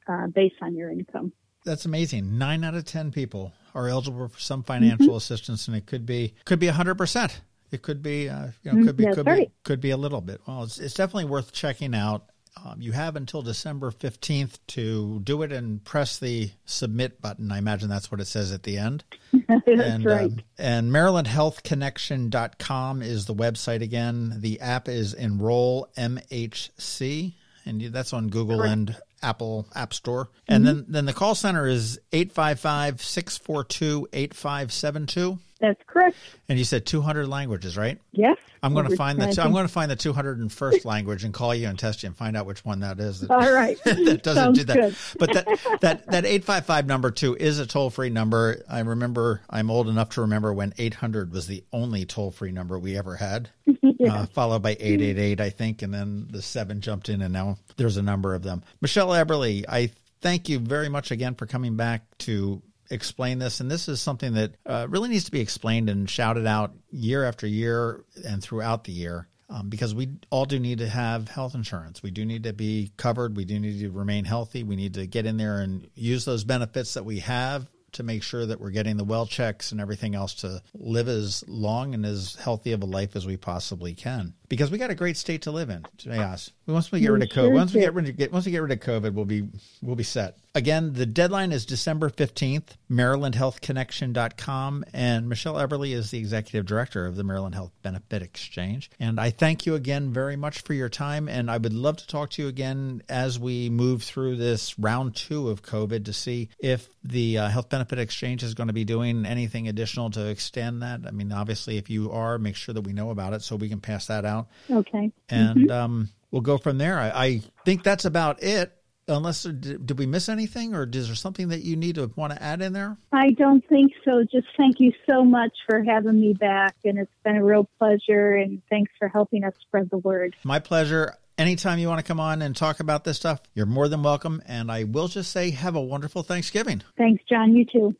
uh, 0.08 0.28
based 0.28 0.56
on 0.62 0.76
your 0.76 0.90
income. 0.90 1.34
That's 1.64 1.86
amazing. 1.86 2.38
Nine 2.38 2.64
out 2.64 2.76
of 2.76 2.86
10 2.86 3.12
people 3.12 3.52
are 3.74 3.90
eligible 3.90 4.28
for 4.28 4.40
some 4.40 4.64
financial 4.64 5.08
mm-hmm. 5.08 5.18
assistance, 5.18 5.68
and 5.68 5.76
it 5.76 5.86
could 5.88 6.06
be 6.06 6.36
could 6.46 6.60
be 6.60 6.68
100%. 6.68 7.38
It 7.72 7.82
could 7.82 8.02
be, 8.02 8.30
uh, 8.30 8.48
you 8.64 8.72
know, 8.72 8.86
could 8.86 8.96
be, 8.96 9.04
That's 9.04 9.16
could 9.18 9.26
right. 9.26 9.48
be, 9.48 9.54
could 9.64 9.82
be 9.82 9.90
a 9.90 9.98
little 9.98 10.22
bit. 10.22 10.40
Well, 10.48 10.64
it's, 10.64 10.78
it's 10.78 10.94
definitely 10.94 11.26
worth 11.26 11.52
checking 11.52 11.96
out. 11.96 12.30
Um, 12.63 12.80
you 12.80 12.94
have 12.94 13.15
until 13.15 13.41
December 13.41 13.91
15th 13.91 14.60
to 14.68 15.20
do 15.24 15.41
it 15.41 15.52
and 15.52 15.84
press 15.84 16.20
the 16.20 16.52
submit 16.65 17.22
button. 17.22 17.52
I 17.52 17.58
imagine 17.58 17.89
that's 17.89 18.12
what 18.12 18.22
it 18.22 18.26
says 18.26 18.52
at 18.52 18.63
the 18.63 18.78
end. 18.78 19.04
that's 19.48 19.68
and, 19.68 20.06
right. 20.06 20.32
Um, 20.32 20.41
and 20.58 20.91
MarylandHealthConnection.com 20.91 23.02
is 23.02 23.26
the 23.26 23.36
website 23.36 23.82
again. 23.82 24.36
The 24.38 24.62
app 24.62 24.88
is 24.88 25.13
Enroll 25.13 25.89
MHC, 25.98 27.34
and 27.65 27.82
that's 27.82 28.13
on 28.13 28.30
Google 28.30 28.60
Correct. 28.60 28.74
and 28.74 28.96
Apple 29.22 29.68
App 29.76 29.94
Store. 29.94 30.30
And 30.48 30.63
mm-hmm. 30.63 30.76
then, 30.76 30.86
then 30.88 31.06
the 31.06 31.13
call 31.13 31.36
center 31.36 31.68
is 31.68 32.00
855 32.13 33.02
642 33.02 34.08
8572. 34.13 35.39
That's 35.62 35.82
correct. 35.88 36.18
And 36.50 36.60
you 36.60 36.65
said 36.65 36.86
200 36.86 37.28
languages, 37.28 37.78
right? 37.78 37.98
Yes. 38.12 38.38
I'm 38.62 38.74
going 38.74 38.89
to 38.89 38.96
find 38.98 39.22
the 39.22 39.41
I'm 39.41 39.54
going 39.54 39.65
to 39.65 39.72
find 39.72 39.89
the 39.89 39.96
201st 39.96 40.86
language 40.86 41.24
and 41.24 41.34
call 41.34 41.56
you 41.56 41.68
and 41.68 41.80
test 41.80 42.04
you 42.04 42.08
and 42.08 42.18
find 42.18 42.36
out 42.36 42.46
which 42.46 42.65
one 42.65 42.82
that 42.82 43.00
is. 43.00 43.24
All 43.30 43.52
right. 43.52 43.78
that 43.86 44.22
doesn't 44.22 44.44
Sounds 44.44 44.58
do 44.60 44.65
that. 44.65 44.76
Good. 44.76 44.96
But 45.18 45.34
that 45.34 45.46
that 45.82 46.06
that 46.08 46.26
855 46.26 46.88
number 46.88 47.12
too 47.12 47.36
is 47.36 47.60
a 47.60 47.65
toll-free 47.65 48.10
number. 48.10 48.63
I 48.70 48.80
remember 48.80 49.41
I'm 49.50 49.72
old 49.72 49.88
enough 49.88 50.10
to 50.12 50.22
remember 50.22 50.54
when 50.54 50.74
800 50.78 51.32
was 51.32 51.48
the 51.48 51.63
only 51.72 52.06
toll-free 52.06 52.52
number 52.52 52.78
we 52.78 52.98
ever 52.98 53.15
had. 53.15 53.50
yeah. 53.65 54.13
uh, 54.13 54.26
followed 54.26 54.62
by 54.62 54.72
888 54.72 55.39
I 55.39 55.50
think 55.52 55.82
and 55.84 55.94
then 55.94 56.28
the 56.30 56.41
7 56.41 56.82
jumped 56.82 57.08
in 57.08 57.22
and 57.22 57.34
now 57.34 57.58
there's 57.78 57.98
a 57.98 58.02
number 58.02 58.36
of 58.36 58.44
them. 58.44 58.63
Michele 58.82 59.10
Eberle, 59.10 59.63
I 59.70 59.91
thank 60.22 60.50
you 60.50 60.60
very 60.60 60.89
much 60.89 61.12
again 61.12 61.36
for 61.36 61.46
coming 61.46 61.76
back 61.78 62.02
to 62.20 62.62
explain 62.89 63.39
this. 63.39 63.60
And 63.60 63.69
this 63.69 63.88
is 63.88 64.02
something 64.02 64.34
that 64.34 64.56
uh, 64.65 64.88
really 64.89 65.10
needs 65.10 65.26
to 65.26 65.32
be 65.32 65.41
explained 65.41 65.89
and 65.89 66.10
shouted 66.10 66.45
out 66.45 66.74
year 66.91 67.24
after 67.24 67.48
year 67.48 68.04
and 68.26 68.41
throughout 68.41 68.84
the 68.84 68.91
year. 68.91 69.28
Um, 69.48 69.69
because 69.69 69.93
we 69.93 70.10
all 70.32 70.45
do 70.45 70.60
need 70.60 70.80
to 70.80 70.89
have 70.89 71.28
health 71.28 71.54
insurance. 71.54 72.02
We 72.02 72.10
do 72.10 72.26
need 72.26 72.45
to 72.45 72.54
be 72.54 72.91
covered. 72.98 73.38
We 73.38 73.45
do 73.45 73.60
need 73.60 73.80
to 73.82 73.91
remain 73.91 74.26
healthy. 74.26 74.63
We 74.63 74.76
need 74.76 74.95
to 74.95 75.06
get 75.06 75.28
in 75.28 75.38
there 75.38 75.62
and 75.62 75.88
use 75.93 76.26
those 76.26 76.43
benefits 76.43 76.95
that 76.95 77.06
we 77.06 77.19
have 77.19 77.67
to 77.95 78.04
make 78.04 78.24
sure 78.24 78.45
that 78.45 78.60
we're 78.60 78.71
getting 78.71 78.98
the 78.98 79.04
well 79.04 79.26
checks 79.26 79.71
and 79.71 79.80
everything 79.80 80.15
else 80.15 80.34
to 80.36 80.62
live 80.74 81.08
as 81.08 81.43
long 81.48 81.93
and 81.93 82.06
as 82.06 82.36
healthy 82.36 82.71
of 82.71 82.84
a 82.84 82.86
life 82.86 83.15
as 83.15 83.26
we 83.26 83.38
possibly 83.38 83.93
can. 83.93 84.34
Because 84.49 84.71
we 84.71 84.77
got 84.77 84.89
a 84.91 84.95
great 84.95 85.17
state 85.17 85.43
to 85.43 85.51
live 85.51 85.69
in. 85.69 85.86
Yes. 86.03 86.51
Once 86.67 86.91
we 86.91 86.99
get 86.99 87.12
rid 87.12 87.23
of 87.23 87.29
COVID, 87.29 87.53
once 87.53 87.73
we 87.73 87.81
get 87.81 87.93
rid 87.93 88.21
of 88.21 88.31
once 88.31 88.45
we 88.45 88.51
get 88.51 88.62
rid 88.62 88.71
of 88.71 88.79
COVID, 88.79 89.13
we'll 89.13 89.25
be 89.25 89.47
we'll 89.81 89.95
be 89.95 90.03
set. 90.03 90.38
Again, 90.55 90.93
the 90.93 91.05
deadline 91.05 91.51
is 91.51 91.65
December 91.65 92.10
15th, 92.10 92.77
marylandhealthconnection.com 92.89 94.86
and 94.93 95.27
Michele 95.27 95.55
Eberle 95.55 95.91
is 95.91 96.12
the 96.12 96.17
executive 96.17 96.65
director 96.65 97.05
of 97.05 97.17
the 97.17 97.25
Maryland 97.25 97.55
Health 97.55 97.73
Benefit 97.81 98.21
Exchange. 98.21 98.89
And 98.97 99.19
I 99.19 99.31
thank 99.31 99.65
you 99.65 99.75
again 99.75 100.13
very 100.13 100.38
much 100.38 100.62
for 100.62 100.73
your 100.73 100.88
time 100.88 101.27
and 101.27 101.51
I 101.51 101.58
would 101.58 101.73
love 101.73 101.97
to 101.97 102.08
talk 102.08 102.29
to 102.31 102.41
you 102.41 102.47
again 102.47 103.03
as 103.10 103.38
we 103.38 103.69
move 103.69 104.03
through 104.03 104.38
this 104.38 104.79
round 104.79 105.17
2 105.17 105.49
of 105.49 105.62
COVID 105.62 106.05
to 106.05 106.13
see 106.13 106.47
if 106.58 106.88
the 107.03 107.38
uh, 107.39 107.49
Health 107.49 107.67
Benefit 107.67 107.99
Exchange 107.99 108.41
is 108.41 108.53
going 108.53 108.67
to 108.67 108.73
be 108.73 108.86
doing 108.86 109.25
anything 109.25 109.67
additional 109.67 110.10
to 110.12 110.27
extend 110.27 110.84
that. 110.84 111.01
I 111.05 111.12
mean, 111.12 111.34
obviously 111.34 111.75
if 111.75 111.89
you 111.89 112.13
are, 112.13 112.38
make 112.38 112.55
sure 112.55 112.73
that 112.73 112.81
we 112.81 112.93
know 112.93 113.10
about 113.10 113.34
it 113.34 113.41
so 113.41 113.58
we 113.58 113.67
can 113.67 113.81
pass 113.81 114.08
that 114.08 114.23
out. 114.23 114.35
Okay. 114.69 115.12
And 115.30 115.58
mm-hmm. 115.58 115.71
um, 115.71 116.10
we'll 116.32 116.41
go 116.41 116.58
from 116.58 116.78
there. 116.78 117.00
I, 117.00 117.10
I 117.10 117.41
think 117.63 117.84
that's 117.84 118.06
about 118.06 118.43
it. 118.43 118.71
Unless 119.08 119.43
did, 119.43 119.86
did, 119.86 120.00
we 120.00 120.08
miss 120.08 120.30
anything 120.30 120.74
or 120.74 120.89
is 120.91 121.08
there 121.08 121.15
something 121.15 121.50
that 121.50 121.62
you 121.62 121.76
need 121.76 121.95
to 121.95 122.12
want 122.15 122.34
to 122.34 122.41
add 122.41 122.62
in 122.62 122.74
there? 122.74 122.98
I 123.12 123.32
don't 123.32 123.65
think 123.69 123.91
so. 124.04 124.24
Just 124.24 124.48
thank 124.58 124.80
you 124.80 124.91
so 125.08 125.24
much 125.24 125.52
for 125.67 125.84
having 125.84 126.19
me 126.19 126.34
back 126.34 126.76
and 126.84 126.98
it's 126.98 127.12
been 127.24 127.36
a 127.36 127.43
real 127.43 127.69
pleasure 127.78 128.34
and 128.34 128.63
thanks 128.69 128.91
for 128.98 129.08
helping 129.08 129.43
us 129.43 129.54
spread 129.62 129.91
the 129.91 130.00
word. 130.00 130.36
My 130.43 130.58
pleasure. 130.60 131.13
Anytime 131.38 131.78
you 131.80 131.88
want 131.88 132.00
to 132.00 132.06
come 132.06 132.19
on 132.19 132.41
and 132.41 132.56
talk 132.56 132.80
about 132.80 133.04
this 133.04 133.17
stuff 133.17 133.41
you're 133.54 133.65
more 133.67 133.88
than 133.89 134.02
welcome 134.02 134.41
and 134.48 134.71
i 134.71 134.86
will 134.86 135.10
just 135.10 135.32
say 135.32 135.52
have 135.52 135.76
a 135.76 135.82
wonderful 135.82 136.24
thanksgiving. 136.24 136.82
Thanks 136.98 137.24
john. 137.30 137.56
You 137.56 137.65
too. 137.65 137.95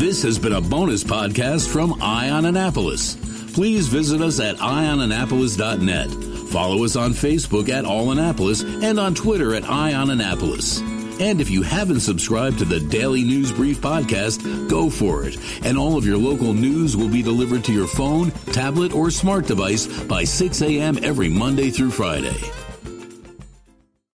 This 0.00 0.22
has 0.22 0.38
been 0.38 0.52
a 0.52 0.60
bonus 0.60 1.02
podcast 1.02 1.68
from 1.70 2.02
Eye 2.02 2.30
on 2.30 2.44
Annapolis 2.44 3.29
please 3.52 3.88
visit 3.88 4.20
us 4.20 4.40
at 4.40 4.56
eyeonannapolis.net 4.56 6.30
Follow 6.50 6.82
us 6.84 6.96
on 6.96 7.12
Facebook 7.12 7.68
at 7.68 7.84
All 7.84 8.10
Annapolis 8.10 8.64
and 8.64 8.98
on 8.98 9.14
Twitter 9.14 9.54
at 9.54 9.64
Eye 9.64 9.94
on 9.94 10.10
Annapolis. 10.10 10.80
And 11.20 11.40
if 11.40 11.48
you 11.48 11.62
haven't 11.62 12.00
subscribed 12.00 12.58
to 12.58 12.64
the 12.64 12.80
Daily 12.80 13.22
News 13.22 13.52
Brief 13.52 13.80
podcast, 13.80 14.68
go 14.68 14.90
for 14.90 15.24
it. 15.24 15.36
And 15.64 15.78
all 15.78 15.96
of 15.96 16.04
your 16.04 16.18
local 16.18 16.52
news 16.52 16.96
will 16.96 17.08
be 17.08 17.22
delivered 17.22 17.62
to 17.64 17.72
your 17.72 17.86
phone, 17.86 18.32
tablet, 18.52 18.92
or 18.92 19.12
smart 19.12 19.46
device 19.46 19.86
by 20.04 20.24
6 20.24 20.60
a.m. 20.62 20.98
every 21.04 21.28
Monday 21.28 21.70
through 21.70 21.92
Friday. 21.92 22.36